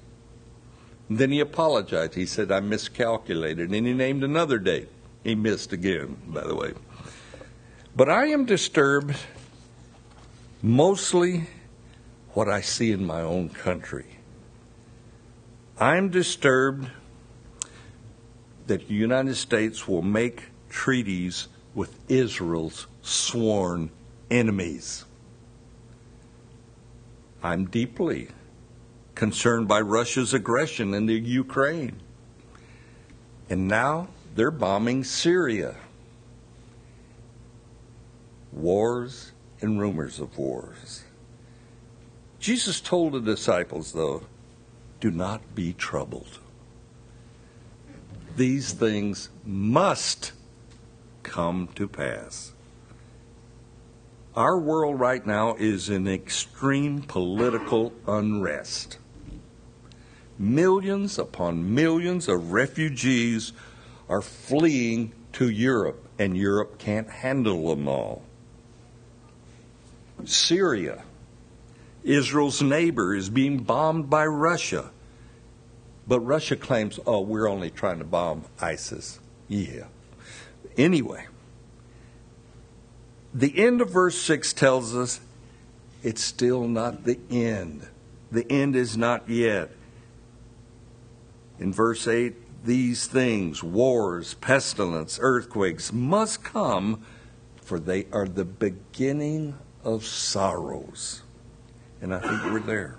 then 1.09 1.31
he 1.31 1.39
apologized. 1.39 2.15
He 2.15 2.25
said, 2.25 2.51
I 2.51 2.59
miscalculated. 2.59 3.71
And 3.71 3.85
he 3.85 3.93
named 3.93 4.23
another 4.23 4.57
date. 4.57 4.89
He 5.23 5.35
missed 5.35 5.73
again, 5.73 6.17
by 6.27 6.41
the 6.41 6.55
way. 6.55 6.73
But 7.95 8.09
I 8.09 8.27
am 8.27 8.45
disturbed 8.45 9.17
mostly 10.61 11.47
what 12.33 12.47
I 12.47 12.61
see 12.61 12.91
in 12.91 13.05
my 13.05 13.21
own 13.21 13.49
country. 13.49 14.05
I'm 15.77 16.09
disturbed 16.09 16.89
that 18.67 18.87
the 18.87 18.93
United 18.93 19.35
States 19.35 19.87
will 19.87 20.01
make 20.01 20.43
treaties 20.69 21.49
with 21.75 21.93
Israel's 22.09 22.87
sworn 23.01 23.91
enemies. 24.29 25.03
I'm 27.43 27.65
deeply 27.65 28.29
concerned 29.15 29.67
by 29.67 29.81
Russia's 29.81 30.33
aggression 30.33 30.93
in 30.93 31.07
the 31.07 31.19
Ukraine. 31.19 31.99
And 33.49 33.67
now 33.67 34.07
they're 34.35 34.51
bombing 34.51 35.03
Syria. 35.03 35.75
Wars 38.61 39.31
and 39.61 39.79
rumors 39.79 40.19
of 40.19 40.37
wars. 40.37 41.03
Jesus 42.39 42.81
told 42.81 43.13
the 43.13 43.19
disciples, 43.19 43.93
though, 43.93 44.23
do 44.99 45.11
not 45.11 45.55
be 45.55 45.73
troubled. 45.73 46.39
These 48.35 48.73
things 48.73 49.29
must 49.45 50.31
come 51.23 51.69
to 51.75 51.87
pass. 51.87 52.53
Our 54.35 54.57
world 54.57 54.99
right 54.99 55.25
now 55.25 55.55
is 55.55 55.89
in 55.89 56.07
extreme 56.07 57.01
political 57.01 57.93
unrest. 58.07 58.97
Millions 60.39 61.19
upon 61.19 61.75
millions 61.75 62.27
of 62.27 62.53
refugees 62.53 63.51
are 64.07 64.21
fleeing 64.21 65.13
to 65.33 65.49
Europe, 65.49 66.07
and 66.17 66.37
Europe 66.37 66.77
can't 66.77 67.09
handle 67.09 67.69
them 67.69 67.87
all. 67.87 68.23
Syria, 70.29 71.03
Israel's 72.03 72.61
neighbor, 72.61 73.15
is 73.15 73.29
being 73.29 73.59
bombed 73.59 74.09
by 74.09 74.25
Russia. 74.25 74.91
But 76.07 76.19
Russia 76.21 76.55
claims, 76.55 76.99
oh, 77.05 77.21
we're 77.21 77.47
only 77.47 77.69
trying 77.69 77.99
to 77.99 78.03
bomb 78.03 78.45
ISIS. 78.59 79.19
Yeah. 79.47 79.85
Anyway, 80.77 81.27
the 83.33 83.57
end 83.57 83.81
of 83.81 83.89
verse 83.91 84.17
6 84.17 84.53
tells 84.53 84.95
us 84.95 85.19
it's 86.03 86.23
still 86.23 86.67
not 86.67 87.03
the 87.03 87.19
end. 87.29 87.87
The 88.31 88.49
end 88.51 88.75
is 88.75 88.97
not 88.97 89.29
yet. 89.29 89.71
In 91.59 91.71
verse 91.71 92.07
8, 92.07 92.65
these 92.65 93.07
things, 93.07 93.63
wars, 93.63 94.33
pestilence, 94.35 95.19
earthquakes, 95.21 95.93
must 95.93 96.43
come, 96.43 97.03
for 97.61 97.79
they 97.79 98.07
are 98.11 98.27
the 98.27 98.45
beginning 98.45 99.55
of 99.83 100.05
sorrows. 100.05 101.21
And 102.01 102.13
I 102.13 102.19
think 102.19 102.51
we're 102.51 102.59
there. 102.59 102.97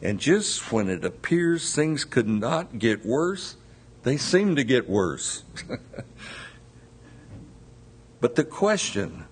And 0.00 0.20
just 0.20 0.70
when 0.70 0.88
it 0.88 1.04
appears 1.04 1.74
things 1.74 2.04
could 2.04 2.28
not 2.28 2.78
get 2.78 3.04
worse, 3.04 3.56
they 4.04 4.16
seem 4.16 4.54
to 4.56 4.64
get 4.64 4.88
worse. 4.88 5.42
but 8.20 8.36
the 8.36 8.44
question 8.44 9.24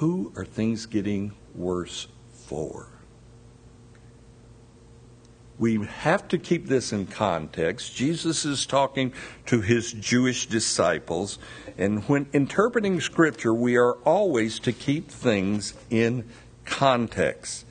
who 0.00 0.32
are 0.34 0.44
things 0.44 0.86
getting 0.86 1.32
worse 1.54 2.08
for? 2.32 2.88
We 5.60 5.84
have 5.84 6.26
to 6.28 6.38
keep 6.38 6.68
this 6.68 6.90
in 6.90 7.04
context. 7.04 7.94
Jesus 7.94 8.46
is 8.46 8.64
talking 8.64 9.12
to 9.44 9.60
his 9.60 9.92
Jewish 9.92 10.46
disciples, 10.46 11.38
and 11.76 12.02
when 12.04 12.28
interpreting 12.32 12.98
Scripture, 12.98 13.52
we 13.52 13.76
are 13.76 13.92
always 14.06 14.58
to 14.60 14.72
keep 14.72 15.10
things 15.10 15.74
in 15.90 16.24
context. 16.64 17.66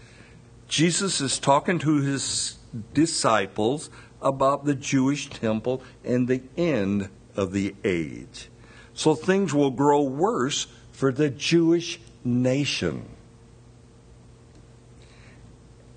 Jesus 0.67 1.19
is 1.19 1.39
talking 1.39 1.80
to 1.80 1.95
his 1.95 2.60
disciples 2.93 3.89
about 4.21 4.65
the 4.65 4.75
Jewish 4.75 5.28
temple 5.32 5.82
and 6.06 6.28
the 6.28 6.43
end 6.56 7.10
of 7.36 7.54
the 7.54 7.73
age. 7.84 8.49
So 8.93 9.15
things 9.15 9.52
will 9.52 9.71
grow 9.71 10.04
worse 10.04 10.67
for 10.91 11.12
the 11.12 11.32
Jewish 11.32 11.99
nation 12.23 13.08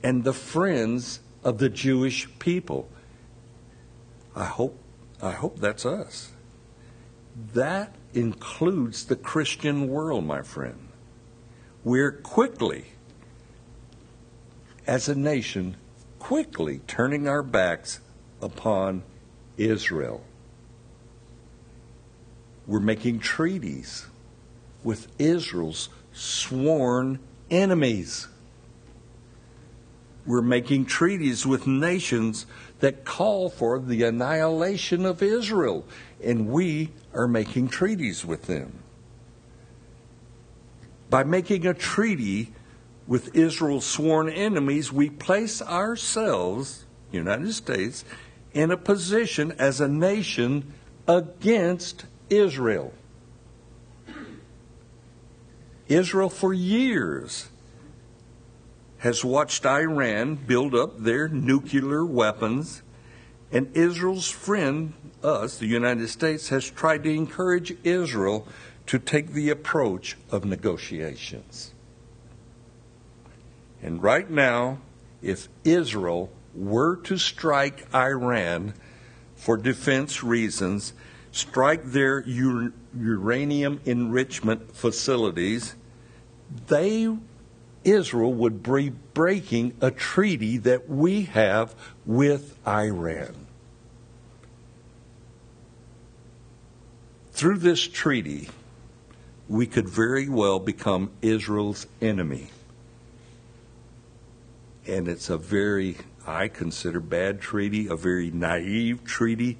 and 0.02 0.24
the 0.24 0.32
friends 0.32 1.20
of 1.44 1.58
the 1.58 1.68
Jewish 1.68 2.28
people. 2.38 2.88
I 4.34 4.44
hope 4.44 4.78
I 5.20 5.32
hope 5.32 5.60
that's 5.60 5.86
us. 5.86 6.32
That 7.54 7.94
includes 8.12 9.04
the 9.04 9.16
Christian 9.16 9.88
world, 9.88 10.24
my 10.24 10.42
friend. 10.42 10.88
We're 11.84 12.12
quickly 12.12 12.86
as 14.86 15.08
a 15.08 15.14
nation 15.14 15.76
quickly 16.18 16.80
turning 16.86 17.28
our 17.28 17.42
backs 17.42 18.00
upon 18.40 19.02
Israel. 19.56 20.22
We're 22.66 22.80
making 22.80 23.20
treaties 23.20 24.06
with 24.84 25.08
Israel's 25.18 25.88
sworn 26.12 27.18
enemies. 27.50 28.28
We're 30.24 30.42
making 30.42 30.86
treaties 30.86 31.44
with 31.44 31.66
nations 31.66 32.46
that 32.78 33.04
call 33.04 33.48
for 33.48 33.78
the 33.78 34.04
annihilation 34.04 35.04
of 35.04 35.22
Israel, 35.22 35.84
and 36.22 36.48
we 36.48 36.90
are 37.12 37.26
making 37.26 37.68
treaties 37.68 38.24
with 38.24 38.42
them. 38.42 38.82
By 41.10 41.24
making 41.24 41.66
a 41.66 41.74
treaty 41.74 42.52
with 43.06 43.34
Israel's 43.34 43.84
sworn 43.84 44.28
enemies, 44.28 44.92
we 44.92 45.10
place 45.10 45.60
ourselves, 45.60 46.84
United 47.10 47.52
States, 47.52 48.04
in 48.54 48.70
a 48.70 48.76
position 48.76 49.52
as 49.58 49.80
a 49.80 49.88
nation 49.88 50.72
against 51.08 52.06
Israel. 52.30 52.92
Israel, 55.88 56.30
for 56.30 56.54
years, 56.54 57.48
has 59.02 59.24
watched 59.24 59.66
Iran 59.66 60.36
build 60.36 60.76
up 60.76 60.96
their 60.96 61.26
nuclear 61.26 62.04
weapons, 62.04 62.82
and 63.50 63.68
Israel's 63.76 64.30
friend, 64.30 64.92
us, 65.24 65.58
the 65.58 65.66
United 65.66 66.08
States, 66.08 66.50
has 66.50 66.70
tried 66.70 67.02
to 67.02 67.10
encourage 67.10 67.76
Israel 67.82 68.46
to 68.86 69.00
take 69.00 69.32
the 69.32 69.50
approach 69.50 70.16
of 70.30 70.44
negotiations. 70.44 71.74
And 73.82 74.00
right 74.00 74.30
now, 74.30 74.78
if 75.20 75.48
Israel 75.64 76.30
were 76.54 76.94
to 76.98 77.18
strike 77.18 77.92
Iran 77.92 78.72
for 79.34 79.56
defense 79.56 80.22
reasons, 80.22 80.92
strike 81.32 81.82
their 81.86 82.20
uranium 82.20 83.80
enrichment 83.84 84.76
facilities, 84.76 85.74
they 86.68 87.08
Israel 87.84 88.32
would 88.32 88.62
be 88.62 88.90
breaking 88.90 89.74
a 89.80 89.90
treaty 89.90 90.58
that 90.58 90.88
we 90.88 91.22
have 91.22 91.74
with 92.06 92.56
Iran. 92.66 93.46
Through 97.32 97.58
this 97.58 97.86
treaty, 97.86 98.48
we 99.48 99.66
could 99.66 99.88
very 99.88 100.28
well 100.28 100.58
become 100.58 101.10
Israel's 101.22 101.86
enemy. 102.00 102.50
And 104.86 105.08
it's 105.08 105.30
a 105.30 105.36
very, 105.36 105.96
I 106.26 106.48
consider, 106.48 107.00
bad 107.00 107.40
treaty, 107.40 107.88
a 107.88 107.96
very 107.96 108.30
naive 108.30 109.04
treaty 109.04 109.58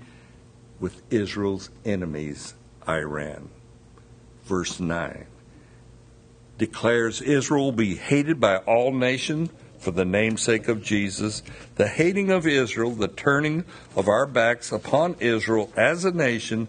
with 0.78 1.02
Israel's 1.10 1.70
enemies, 1.84 2.54
Iran. 2.86 3.48
Verse 4.44 4.80
9 4.80 5.26
declares 6.62 7.20
Israel 7.20 7.64
will 7.64 7.72
be 7.72 7.96
hated 7.96 8.38
by 8.38 8.56
all 8.58 8.92
nations 8.92 9.50
for 9.80 9.90
the 9.90 10.04
namesake 10.04 10.68
of 10.68 10.80
Jesus. 10.80 11.42
The 11.74 11.88
hating 11.88 12.30
of 12.30 12.46
Israel, 12.46 12.92
the 12.92 13.08
turning 13.08 13.64
of 13.96 14.06
our 14.06 14.26
backs 14.26 14.70
upon 14.70 15.16
Israel 15.18 15.72
as 15.76 16.04
a 16.04 16.12
nation, 16.12 16.68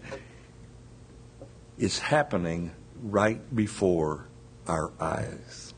is 1.78 2.00
happening 2.00 2.72
right 3.04 3.54
before 3.54 4.26
our 4.66 4.90
eyes. 4.98 5.72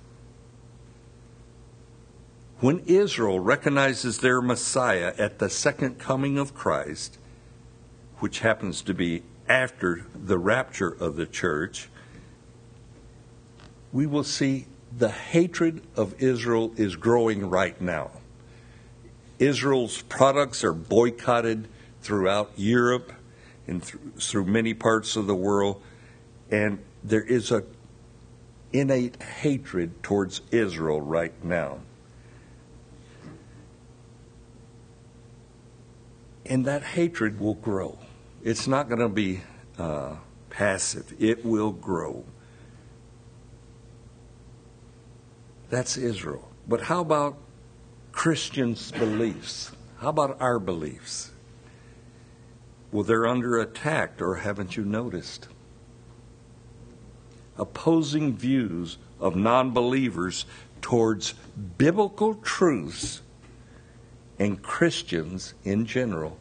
When 2.60 2.78
Israel 2.86 3.38
recognizes 3.38 4.20
their 4.20 4.40
Messiah 4.40 5.12
at 5.18 5.38
the 5.38 5.50
second 5.50 5.98
coming 5.98 6.38
of 6.38 6.54
Christ, 6.54 7.18
which 8.20 8.38
happens 8.38 8.80
to 8.80 8.94
be 8.94 9.24
after 9.46 10.06
the 10.14 10.38
rapture 10.38 10.96
of 10.98 11.16
the 11.16 11.26
church, 11.26 11.90
we 13.96 14.04
will 14.04 14.24
see 14.24 14.66
the 14.98 15.08
hatred 15.08 15.82
of 15.96 16.22
Israel 16.22 16.70
is 16.76 16.96
growing 16.96 17.48
right 17.48 17.80
now. 17.80 18.10
Israel's 19.38 20.02
products 20.02 20.62
are 20.62 20.74
boycotted 20.74 21.66
throughout 22.02 22.52
Europe 22.56 23.10
and 23.66 23.82
through 23.82 24.44
many 24.44 24.74
parts 24.74 25.16
of 25.16 25.26
the 25.26 25.34
world, 25.34 25.80
and 26.50 26.78
there 27.02 27.22
is 27.22 27.50
a 27.50 27.64
innate 28.70 29.22
hatred 29.22 30.02
towards 30.02 30.42
Israel 30.50 31.00
right 31.00 31.42
now. 31.42 31.78
And 36.44 36.66
that 36.66 36.82
hatred 36.82 37.40
will 37.40 37.54
grow. 37.54 37.98
It's 38.44 38.68
not 38.68 38.88
going 38.88 39.00
to 39.00 39.08
be 39.08 39.40
uh, 39.78 40.16
passive, 40.50 41.14
it 41.18 41.46
will 41.46 41.72
grow. 41.72 42.26
That's 45.68 45.96
Israel. 45.96 46.48
But 46.68 46.82
how 46.82 47.00
about 47.00 47.38
Christians' 48.12 48.92
beliefs? 48.92 49.72
How 49.98 50.08
about 50.08 50.40
our 50.40 50.58
beliefs? 50.58 51.32
Well, 52.92 53.02
they're 53.02 53.26
under 53.26 53.60
attack, 53.60 54.20
or 54.22 54.36
haven't 54.36 54.76
you 54.76 54.84
noticed? 54.84 55.48
Opposing 57.58 58.36
views 58.36 58.98
of 59.18 59.34
non 59.34 59.72
believers 59.72 60.46
towards 60.80 61.34
biblical 61.78 62.34
truths 62.34 63.22
and 64.38 64.62
Christians 64.62 65.54
in 65.64 65.86
general, 65.86 66.38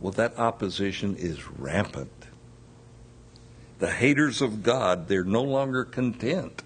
well, 0.00 0.12
that 0.12 0.38
opposition 0.38 1.16
is 1.16 1.48
rampant. 1.50 2.12
The 3.78 3.90
haters 3.90 4.42
of 4.42 4.62
God, 4.62 5.08
they're 5.08 5.24
no 5.24 5.42
longer 5.42 5.84
content 5.84 6.62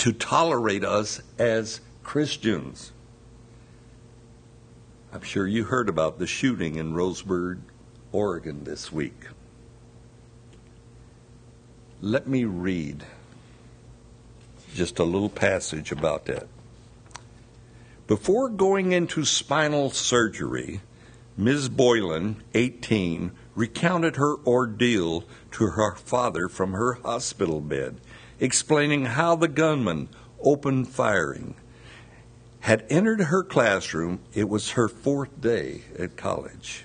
to 0.00 0.14
tolerate 0.14 0.82
us 0.82 1.20
as 1.38 1.82
Christians. 2.02 2.92
I'm 5.12 5.20
sure 5.20 5.46
you 5.46 5.64
heard 5.64 5.90
about 5.90 6.18
the 6.18 6.26
shooting 6.26 6.76
in 6.76 6.94
Roseburg, 6.94 7.58
Oregon 8.10 8.64
this 8.64 8.90
week. 8.90 9.26
Let 12.00 12.26
me 12.26 12.44
read 12.44 13.04
just 14.74 14.98
a 14.98 15.04
little 15.04 15.28
passage 15.28 15.92
about 15.92 16.24
that. 16.24 16.48
Before 18.06 18.48
going 18.48 18.92
into 18.92 19.26
spinal 19.26 19.90
surgery, 19.90 20.80
Ms. 21.36 21.68
Boylan, 21.68 22.42
18, 22.54 23.32
recounted 23.54 24.16
her 24.16 24.36
ordeal 24.46 25.24
to 25.50 25.66
her 25.66 25.94
father 25.96 26.48
from 26.48 26.72
her 26.72 26.94
hospital 26.94 27.60
bed 27.60 28.00
explaining 28.40 29.04
how 29.04 29.36
the 29.36 29.48
gunman 29.48 30.08
opened 30.42 30.88
firing. 30.88 31.54
Had 32.60 32.84
entered 32.90 33.20
her 33.20 33.42
classroom, 33.42 34.20
it 34.34 34.48
was 34.48 34.72
her 34.72 34.88
fourth 34.88 35.40
day 35.40 35.82
at 35.98 36.16
college. 36.16 36.84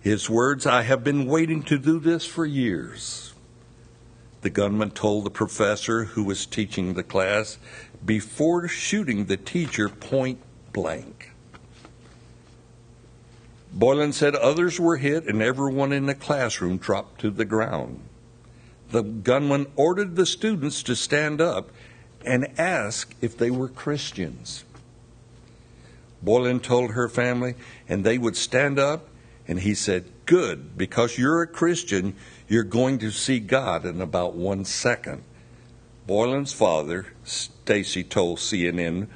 His 0.00 0.30
words, 0.30 0.66
I 0.66 0.82
have 0.82 1.04
been 1.04 1.26
waiting 1.26 1.62
to 1.64 1.78
do 1.78 1.98
this 1.98 2.24
for 2.24 2.46
years. 2.46 3.34
The 4.40 4.50
gunman 4.50 4.92
told 4.92 5.24
the 5.24 5.30
professor 5.30 6.04
who 6.04 6.24
was 6.24 6.46
teaching 6.46 6.94
the 6.94 7.02
class 7.02 7.58
before 8.04 8.66
shooting 8.66 9.26
the 9.26 9.36
teacher 9.36 9.88
point 9.88 10.40
blank. 10.72 11.32
Boylan 13.72 14.12
said 14.12 14.34
others 14.34 14.80
were 14.80 14.96
hit 14.96 15.26
and 15.26 15.42
everyone 15.42 15.92
in 15.92 16.06
the 16.06 16.14
classroom 16.14 16.78
dropped 16.78 17.20
to 17.20 17.30
the 17.30 17.44
ground 17.44 18.00
the 18.90 19.02
gunman 19.02 19.66
ordered 19.76 20.16
the 20.16 20.26
students 20.26 20.82
to 20.84 20.96
stand 20.96 21.40
up 21.40 21.70
and 22.24 22.52
ask 22.58 23.14
if 23.20 23.36
they 23.36 23.50
were 23.50 23.68
Christians. 23.68 24.64
Boylan 26.22 26.60
told 26.60 26.92
her 26.92 27.08
family, 27.08 27.54
and 27.88 28.04
they 28.04 28.18
would 28.18 28.36
stand 28.36 28.78
up, 28.78 29.08
and 29.48 29.60
he 29.60 29.74
said, 29.74 30.04
Good, 30.26 30.76
because 30.76 31.18
you're 31.18 31.42
a 31.42 31.46
Christian, 31.46 32.14
you're 32.46 32.62
going 32.62 32.98
to 32.98 33.10
see 33.10 33.40
God 33.40 33.84
in 33.84 34.00
about 34.00 34.34
one 34.34 34.64
second. 34.64 35.22
Boylan's 36.06 36.52
father, 36.52 37.06
Stacy, 37.24 38.04
told 38.04 38.38
CNN, 38.38 39.08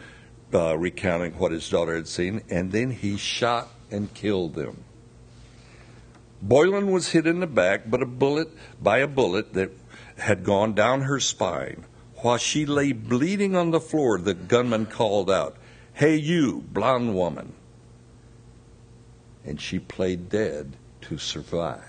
uh, 0.53 0.79
recounting 0.79 1.33
what 1.33 1.53
his 1.53 1.69
daughter 1.69 1.95
had 1.95 2.09
seen, 2.09 2.43
and 2.49 2.73
then 2.73 2.91
he 2.91 3.17
shot 3.17 3.69
and 3.91 4.13
killed 4.15 4.55
them. 4.55 4.85
Boylan 6.45 6.91
was 6.91 7.09
hit 7.09 7.27
in 7.27 7.41
the 7.41 7.47
back, 7.47 7.91
but 7.91 8.03
a 8.03 8.07
bullet 8.07 8.51
by 8.81 8.99
a 8.99 9.07
bullet 9.07 9.55
that 9.55 9.71
had 10.19 10.45
gone 10.45 10.75
down 10.75 11.01
her 11.01 11.19
spine. 11.19 11.87
While 12.17 12.37
she 12.37 12.67
lay 12.67 12.93
bleeding 12.93 13.57
on 13.57 13.71
the 13.71 13.81
floor, 13.81 14.19
the 14.19 14.35
gunman 14.35 14.85
called 14.85 15.31
out, 15.31 15.57
Hey, 15.95 16.17
you, 16.17 16.63
blonde 16.71 17.15
woman. 17.15 17.55
And 19.43 19.59
she 19.59 19.79
played 19.79 20.29
dead 20.29 20.77
to 21.03 21.17
survive. 21.17 21.81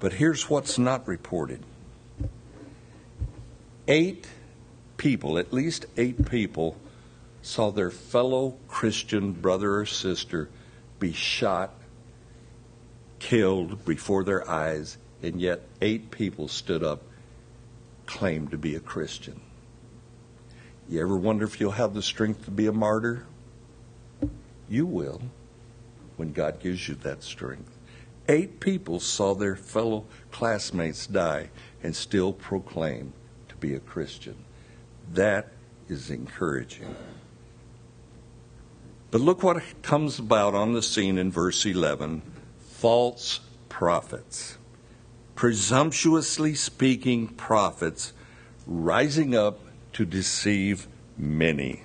But 0.00 0.14
here's 0.14 0.50
what's 0.50 0.78
not 0.78 1.06
reported 1.06 1.62
eight 3.86 4.26
people, 4.96 5.38
at 5.38 5.52
least 5.52 5.86
eight 5.96 6.28
people, 6.28 6.76
saw 7.40 7.70
their 7.70 7.90
fellow 7.90 8.56
Christian 8.66 9.30
brother 9.32 9.76
or 9.76 9.86
sister 9.86 10.48
be 11.02 11.12
shot, 11.12 11.74
killed 13.18 13.84
before 13.84 14.22
their 14.22 14.48
eyes, 14.48 14.98
and 15.20 15.40
yet 15.40 15.60
eight 15.80 16.12
people 16.12 16.46
stood 16.46 16.84
up, 16.84 17.02
claimed 18.06 18.52
to 18.52 18.56
be 18.56 18.76
a 18.76 18.80
Christian. 18.80 19.40
You 20.88 21.02
ever 21.02 21.16
wonder 21.16 21.44
if 21.44 21.60
you'll 21.60 21.72
have 21.72 21.92
the 21.92 22.02
strength 22.02 22.44
to 22.44 22.52
be 22.52 22.66
a 22.66 22.72
martyr? 22.72 23.26
You 24.68 24.86
will 24.86 25.20
when 26.16 26.32
God 26.32 26.60
gives 26.60 26.88
you 26.88 26.94
that 26.94 27.24
strength. 27.24 27.76
Eight 28.28 28.60
people 28.60 29.00
saw 29.00 29.34
their 29.34 29.56
fellow 29.56 30.04
classmates 30.30 31.08
die 31.08 31.50
and 31.82 31.96
still 31.96 32.32
proclaim 32.32 33.12
to 33.48 33.56
be 33.56 33.74
a 33.74 33.80
Christian. 33.80 34.36
That 35.12 35.48
is 35.88 36.10
encouraging. 36.10 36.94
But 39.12 39.20
look 39.20 39.42
what 39.42 39.62
comes 39.82 40.18
about 40.18 40.54
on 40.54 40.72
the 40.72 40.82
scene 40.82 41.18
in 41.18 41.30
verse 41.30 41.66
11 41.66 42.22
false 42.70 43.40
prophets, 43.68 44.56
presumptuously 45.34 46.54
speaking 46.54 47.28
prophets 47.28 48.14
rising 48.66 49.36
up 49.36 49.60
to 49.92 50.06
deceive 50.06 50.88
many. 51.18 51.82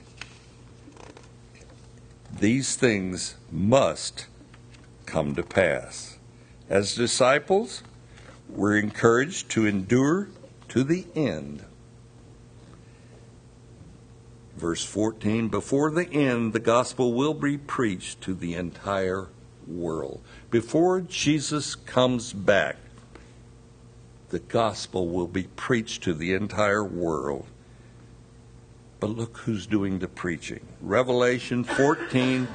These 2.40 2.78
things 2.78 3.36
must 3.52 4.28
come 5.06 5.36
to 5.36 5.44
pass. 5.44 6.18
As 6.70 6.96
disciples, 6.96 7.84
we're 8.48 8.78
encouraged 8.78 9.50
to 9.50 9.66
endure 9.66 10.30
to 10.70 10.82
the 10.82 11.06
end. 11.14 11.66
Verse 14.58 14.84
14 14.84 15.50
Before 15.50 15.92
the 15.92 16.10
end, 16.12 16.54
the 16.54 16.60
gospel 16.60 17.14
will 17.14 17.36
be 17.36 17.58
preached 17.58 18.22
to 18.22 18.34
the 18.34 18.56
entire 18.56 19.30
world. 19.68 20.22
Before 20.50 21.02
Jesus 21.02 21.76
comes 21.76 22.34
back, 22.34 22.78
the 24.30 24.40
gospel 24.40 25.08
will 25.08 25.28
be 25.28 25.44
preached 25.44 26.04
to 26.04 26.14
the 26.14 26.34
entire 26.34 26.84
world. 26.84 27.46
But 29.00 29.12
look 29.12 29.38
who's 29.40 29.68
doing 29.68 30.00
the 30.00 30.08
preaching. 30.08 30.62
Revelation 30.82 31.64
14, 31.64 32.48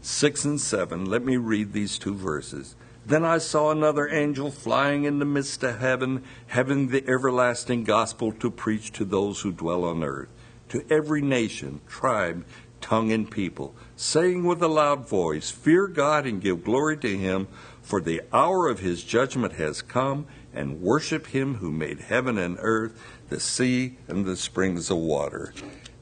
6 0.00 0.44
and 0.46 0.60
7. 0.60 1.04
Let 1.04 1.24
me 1.24 1.36
read 1.36 1.72
these 1.72 1.98
two 1.98 2.14
verses. 2.14 2.74
Then 3.04 3.24
I 3.24 3.38
saw 3.38 3.70
another 3.70 4.08
angel 4.08 4.50
flying 4.50 5.04
in 5.04 5.18
the 5.18 5.24
midst 5.24 5.62
of 5.62 5.78
heaven, 5.78 6.22
having 6.48 6.88
the 6.88 7.06
everlasting 7.06 7.84
gospel 7.84 8.32
to 8.32 8.50
preach 8.50 8.92
to 8.92 9.04
those 9.04 9.40
who 9.40 9.52
dwell 9.52 9.84
on 9.84 10.02
earth, 10.02 10.28
to 10.70 10.84
every 10.90 11.22
nation, 11.22 11.80
tribe, 11.86 12.44
tongue, 12.80 13.12
and 13.12 13.30
people, 13.30 13.74
saying 13.96 14.44
with 14.44 14.62
a 14.62 14.68
loud 14.68 15.08
voice, 15.08 15.50
Fear 15.50 15.88
God 15.88 16.26
and 16.26 16.40
give 16.40 16.64
glory 16.64 16.96
to 16.98 17.16
him, 17.16 17.48
for 17.82 18.00
the 18.00 18.22
hour 18.32 18.68
of 18.68 18.80
his 18.80 19.04
judgment 19.04 19.54
has 19.54 19.82
come, 19.82 20.26
and 20.52 20.80
worship 20.80 21.28
him 21.28 21.56
who 21.56 21.70
made 21.70 22.00
heaven 22.00 22.38
and 22.38 22.56
earth, 22.60 23.00
the 23.28 23.38
sea, 23.38 23.96
and 24.08 24.24
the 24.24 24.36
springs 24.36 24.90
of 24.90 24.96
water. 24.96 25.52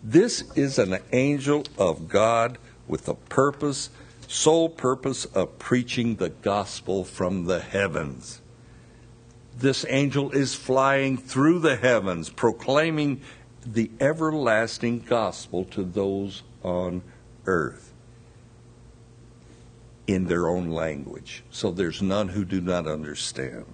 This 0.02 0.44
is 0.54 0.78
an 0.78 0.98
angel 1.12 1.64
of 1.76 2.08
God 2.08 2.58
with 2.86 3.04
the 3.04 3.14
purpose 3.14 3.90
sole 4.28 4.68
purpose 4.68 5.24
of 5.24 5.58
preaching 5.58 6.16
the 6.16 6.28
gospel 6.28 7.02
from 7.02 7.46
the 7.46 7.60
heavens. 7.60 8.40
This 9.58 9.84
angel 9.88 10.30
is 10.30 10.54
flying 10.54 11.16
through 11.16 11.60
the 11.60 11.76
heavens, 11.76 12.30
proclaiming 12.30 13.22
the 13.72 13.90
everlasting 14.00 15.00
gospel 15.00 15.64
to 15.64 15.82
those 15.82 16.42
on 16.62 17.02
earth 17.46 17.92
in 20.06 20.24
their 20.24 20.48
own 20.48 20.70
language. 20.70 21.44
So 21.50 21.70
there's 21.70 22.00
none 22.00 22.28
who 22.28 22.44
do 22.44 22.60
not 22.60 22.86
understand. 22.86 23.66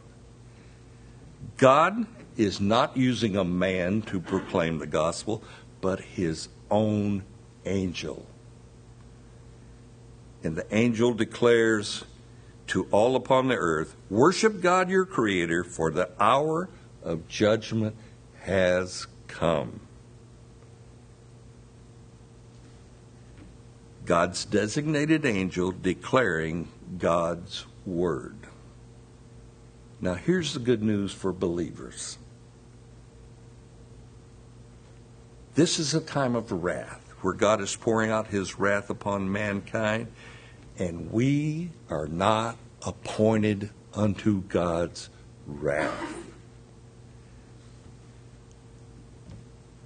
God 1.57 2.07
is 2.37 2.61
not 2.61 2.97
using 2.97 3.37
a 3.37 3.45
man 3.45 4.03
to 4.03 4.21
proclaim 4.21 4.79
the 4.79 4.87
gospel, 4.87 5.45
but 5.81 6.01
his 6.01 6.49
own 6.71 7.23
angel. 7.65 8.27
And 10.43 10.57
the 10.57 10.75
angel 10.75 11.15
declares 11.15 12.05
to 12.69 12.89
all 12.91 13.15
upon 13.15 13.47
the 13.49 13.57
earth, 13.57 13.95
Worship 14.11 14.61
God 14.61 14.91
your 14.91 15.07
Creator, 15.07 15.63
for 15.63 15.93
the 15.93 16.11
hour 16.19 16.69
of 17.03 17.29
judgment 17.29 17.95
has 18.41 19.07
come. 19.29 19.81
God's 24.05 24.45
designated 24.45 25.25
angel 25.25 25.73
declaring 25.73 26.69
God's 26.99 27.65
word. 27.87 28.37
Now, 30.01 30.15
here's 30.15 30.53
the 30.53 30.61
good 30.61 30.83
news 30.83 31.13
for 31.13 31.33
believers 31.33 32.19
this 35.55 35.79
is 35.79 35.95
a 35.95 36.01
time 36.01 36.35
of 36.35 36.51
wrath 36.51 37.15
where 37.21 37.33
God 37.33 37.61
is 37.61 37.77
pouring 37.77 38.11
out 38.11 38.27
his 38.27 38.59
wrath 38.59 38.91
upon 38.91 39.31
mankind 39.31 40.09
and 40.79 41.11
we 41.13 41.71
are 41.89 42.09
not 42.09 42.57
appointed 42.85 43.71
unto 43.95 44.43
God's 44.43 45.09
wrath. 45.47 46.34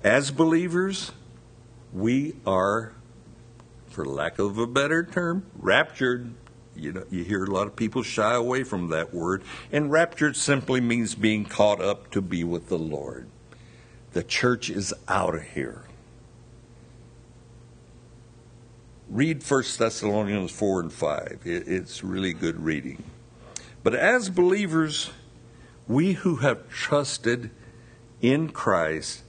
As 0.08 0.30
believers, 0.30 1.12
we 1.92 2.34
are, 2.46 2.94
for 3.88 4.06
lack 4.06 4.38
of 4.38 4.56
a 4.56 4.66
better 4.66 5.04
term, 5.04 5.44
raptured. 5.54 6.32
You 6.74 6.92
know, 6.92 7.04
you 7.10 7.24
hear 7.24 7.44
a 7.44 7.50
lot 7.50 7.66
of 7.66 7.76
people 7.76 8.02
shy 8.02 8.32
away 8.32 8.64
from 8.64 8.88
that 8.88 9.12
word, 9.12 9.42
and 9.70 9.92
raptured 9.92 10.34
simply 10.34 10.80
means 10.80 11.14
being 11.14 11.44
caught 11.44 11.82
up 11.82 12.10
to 12.12 12.22
be 12.22 12.42
with 12.42 12.70
the 12.70 12.78
Lord. 12.78 13.28
The 14.12 14.22
church 14.22 14.70
is 14.70 14.94
out 15.08 15.34
of 15.34 15.42
here 15.42 15.82
read 19.10 19.42
1 19.42 19.62
Thessalonians 19.78 20.50
4 20.50 20.80
and 20.80 20.92
5. 20.92 21.40
it's 21.44 22.02
really 22.02 22.32
good 22.32 22.62
reading. 22.64 23.02
But 23.82 23.94
as 23.94 24.30
believers, 24.30 25.10
we 25.86 26.12
who 26.12 26.36
have 26.36 26.70
trusted 26.70 27.50
in 28.20 28.50
Christ, 28.50 29.22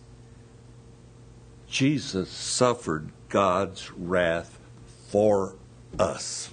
Jesus 1.70 2.30
suffered 2.30 3.12
God's 3.30 3.92
wrath 3.92 4.60
for 5.08 5.56
us. 5.98 6.50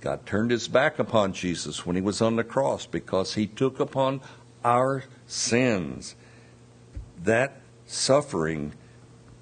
God 0.00 0.24
turned 0.24 0.50
his 0.50 0.68
back 0.68 0.98
upon 0.98 1.34
Jesus 1.34 1.84
when 1.84 1.96
he 1.96 2.02
was 2.02 2.22
on 2.22 2.36
the 2.36 2.44
cross 2.44 2.86
because 2.86 3.34
he 3.34 3.46
took 3.46 3.78
upon 3.78 4.22
our 4.64 5.04
sins. 5.26 6.14
That 7.22 7.60
suffering 7.86 8.72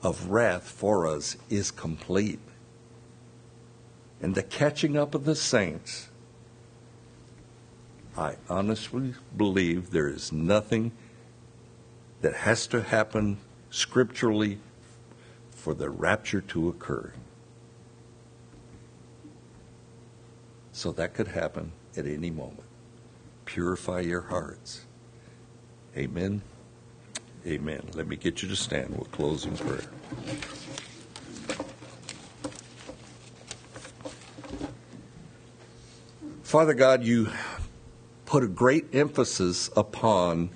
of 0.02 0.30
wrath 0.30 0.68
for 0.68 1.06
us 1.06 1.36
is 1.48 1.70
complete. 1.70 2.40
And 4.20 4.34
the 4.34 4.42
catching 4.42 4.96
up 4.96 5.14
of 5.14 5.24
the 5.24 5.36
saints, 5.36 6.08
I 8.16 8.34
honestly 8.50 9.14
believe 9.36 9.90
there 9.90 10.08
is 10.08 10.32
nothing 10.32 10.90
that 12.20 12.34
has 12.34 12.66
to 12.68 12.82
happen 12.82 13.38
scripturally 13.70 14.59
for 15.50 15.74
the 15.74 15.90
rapture 15.90 16.40
to 16.40 16.68
occur. 16.68 17.12
So 20.72 20.92
that 20.92 21.14
could 21.14 21.28
happen 21.28 21.72
at 21.96 22.07
any 22.07 22.31
moment. 22.31 22.62
Purify 23.44 24.00
your 24.00 24.20
hearts. 24.20 24.85
Amen. 25.96 26.42
Amen. 27.46 27.83
Let 27.94 28.07
me 28.07 28.16
get 28.16 28.42
you 28.42 28.48
to 28.48 28.57
stand. 28.57 28.90
We'll 28.90 29.07
close 29.07 29.44
in 29.44 29.57
prayer. 29.57 29.85
Father 36.42 36.74
God, 36.74 37.04
you 37.04 37.31
put 38.24 38.42
a 38.42 38.48
great 38.48 38.94
emphasis 38.94 39.70
upon 39.76 40.50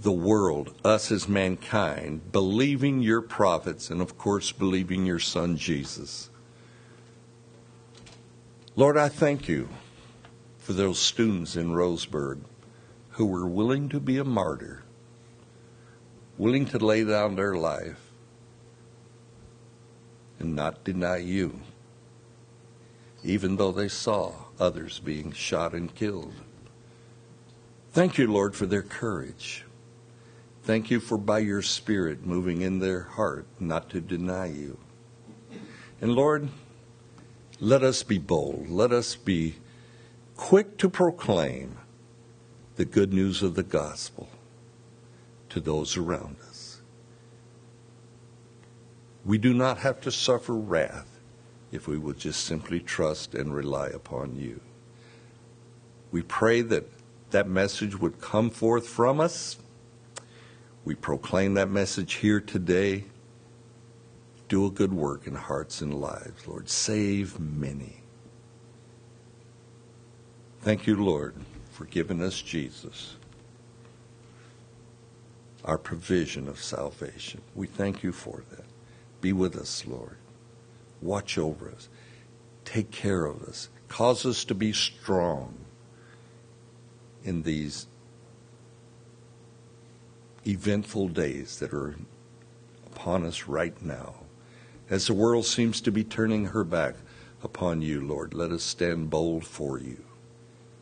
the 0.00 0.12
world, 0.12 0.74
us 0.82 1.12
as 1.12 1.28
mankind, 1.28 2.32
believing 2.32 3.02
your 3.02 3.20
prophets 3.20 3.90
and, 3.90 4.00
of 4.00 4.16
course, 4.16 4.50
believing 4.50 5.04
your 5.04 5.18
Son 5.18 5.58
Jesus. 5.58 6.30
Lord, 8.76 8.96
I 8.96 9.10
thank 9.10 9.46
you 9.46 9.68
for 10.56 10.72
those 10.72 10.98
students 10.98 11.54
in 11.54 11.72
Roseburg 11.72 12.38
who 13.10 13.26
were 13.26 13.46
willing 13.46 13.90
to 13.90 14.00
be 14.00 14.16
a 14.16 14.24
martyr, 14.24 14.82
willing 16.38 16.64
to 16.66 16.78
lay 16.78 17.04
down 17.04 17.36
their 17.36 17.54
life 17.54 18.00
and 20.38 20.56
not 20.56 20.82
deny 20.82 21.18
you, 21.18 21.60
even 23.22 23.56
though 23.56 23.72
they 23.72 23.88
saw 23.88 24.32
others 24.58 24.98
being 25.00 25.32
shot 25.32 25.74
and 25.74 25.94
killed. 25.94 26.32
Thank 27.92 28.16
you, 28.16 28.32
Lord, 28.32 28.56
for 28.56 28.64
their 28.64 28.82
courage. 28.82 29.64
Thank 30.62 30.90
you 30.90 31.00
for 31.00 31.16
by 31.16 31.38
your 31.38 31.62
Spirit 31.62 32.26
moving 32.26 32.60
in 32.60 32.78
their 32.78 33.02
heart 33.02 33.46
not 33.58 33.90
to 33.90 34.00
deny 34.00 34.46
you. 34.46 34.78
And 36.00 36.12
Lord, 36.12 36.48
let 37.58 37.82
us 37.82 38.02
be 38.02 38.18
bold. 38.18 38.68
Let 38.68 38.92
us 38.92 39.16
be 39.16 39.56
quick 40.36 40.78
to 40.78 40.88
proclaim 40.88 41.78
the 42.76 42.84
good 42.84 43.12
news 43.12 43.42
of 43.42 43.54
the 43.54 43.62
gospel 43.62 44.28
to 45.50 45.60
those 45.60 45.96
around 45.96 46.36
us. 46.48 46.80
We 49.24 49.36
do 49.38 49.52
not 49.52 49.78
have 49.78 50.00
to 50.02 50.10
suffer 50.10 50.54
wrath 50.54 51.20
if 51.72 51.86
we 51.86 51.98
will 51.98 52.14
just 52.14 52.44
simply 52.44 52.80
trust 52.80 53.34
and 53.34 53.54
rely 53.54 53.88
upon 53.88 54.36
you. 54.36 54.60
We 56.10 56.22
pray 56.22 56.62
that 56.62 56.88
that 57.30 57.48
message 57.48 57.98
would 57.98 58.20
come 58.20 58.50
forth 58.50 58.88
from 58.88 59.20
us. 59.20 59.56
We 60.84 60.94
proclaim 60.94 61.54
that 61.54 61.70
message 61.70 62.14
here 62.14 62.40
today. 62.40 63.04
Do 64.48 64.66
a 64.66 64.70
good 64.70 64.92
work 64.92 65.26
in 65.26 65.34
hearts 65.34 65.80
and 65.80 65.94
lives, 65.94 66.46
Lord. 66.46 66.68
Save 66.68 67.38
many. 67.38 68.00
Thank 70.62 70.86
you, 70.86 70.96
Lord, 70.96 71.34
for 71.70 71.84
giving 71.84 72.22
us 72.22 72.40
Jesus, 72.42 73.16
our 75.64 75.78
provision 75.78 76.48
of 76.48 76.62
salvation. 76.62 77.40
We 77.54 77.66
thank 77.66 78.02
you 78.02 78.12
for 78.12 78.42
that. 78.50 78.64
Be 79.20 79.32
with 79.32 79.56
us, 79.56 79.84
Lord. 79.86 80.16
Watch 81.00 81.38
over 81.38 81.70
us. 81.70 81.88
Take 82.64 82.90
care 82.90 83.24
of 83.24 83.42
us. 83.44 83.68
Cause 83.88 84.26
us 84.26 84.44
to 84.44 84.54
be 84.54 84.72
strong 84.72 85.54
in 87.24 87.42
these 87.42 87.86
eventful 90.46 91.08
days 91.08 91.58
that 91.58 91.72
are 91.72 91.96
upon 92.86 93.24
us 93.24 93.46
right 93.46 93.80
now. 93.82 94.14
As 94.88 95.06
the 95.06 95.14
world 95.14 95.44
seems 95.44 95.80
to 95.82 95.92
be 95.92 96.04
turning 96.04 96.46
her 96.46 96.64
back 96.64 96.96
upon 97.42 97.82
you, 97.82 98.00
Lord, 98.00 98.34
let 98.34 98.50
us 98.50 98.62
stand 98.62 99.10
bold 99.10 99.44
for 99.44 99.78
you. 99.78 100.04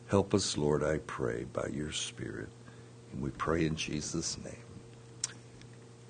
Help 0.09 0.33
us, 0.33 0.57
Lord, 0.57 0.83
I 0.83 0.99
pray, 1.07 1.44
by 1.53 1.68
your 1.73 1.92
Spirit. 1.92 2.49
And 3.12 3.23
we 3.23 3.31
pray 3.31 3.66
in 3.66 3.77
Jesus' 3.77 4.38
name. 4.38 4.55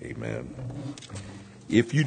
Amen. 0.02 0.54
If 1.68 1.92
you 1.92 2.06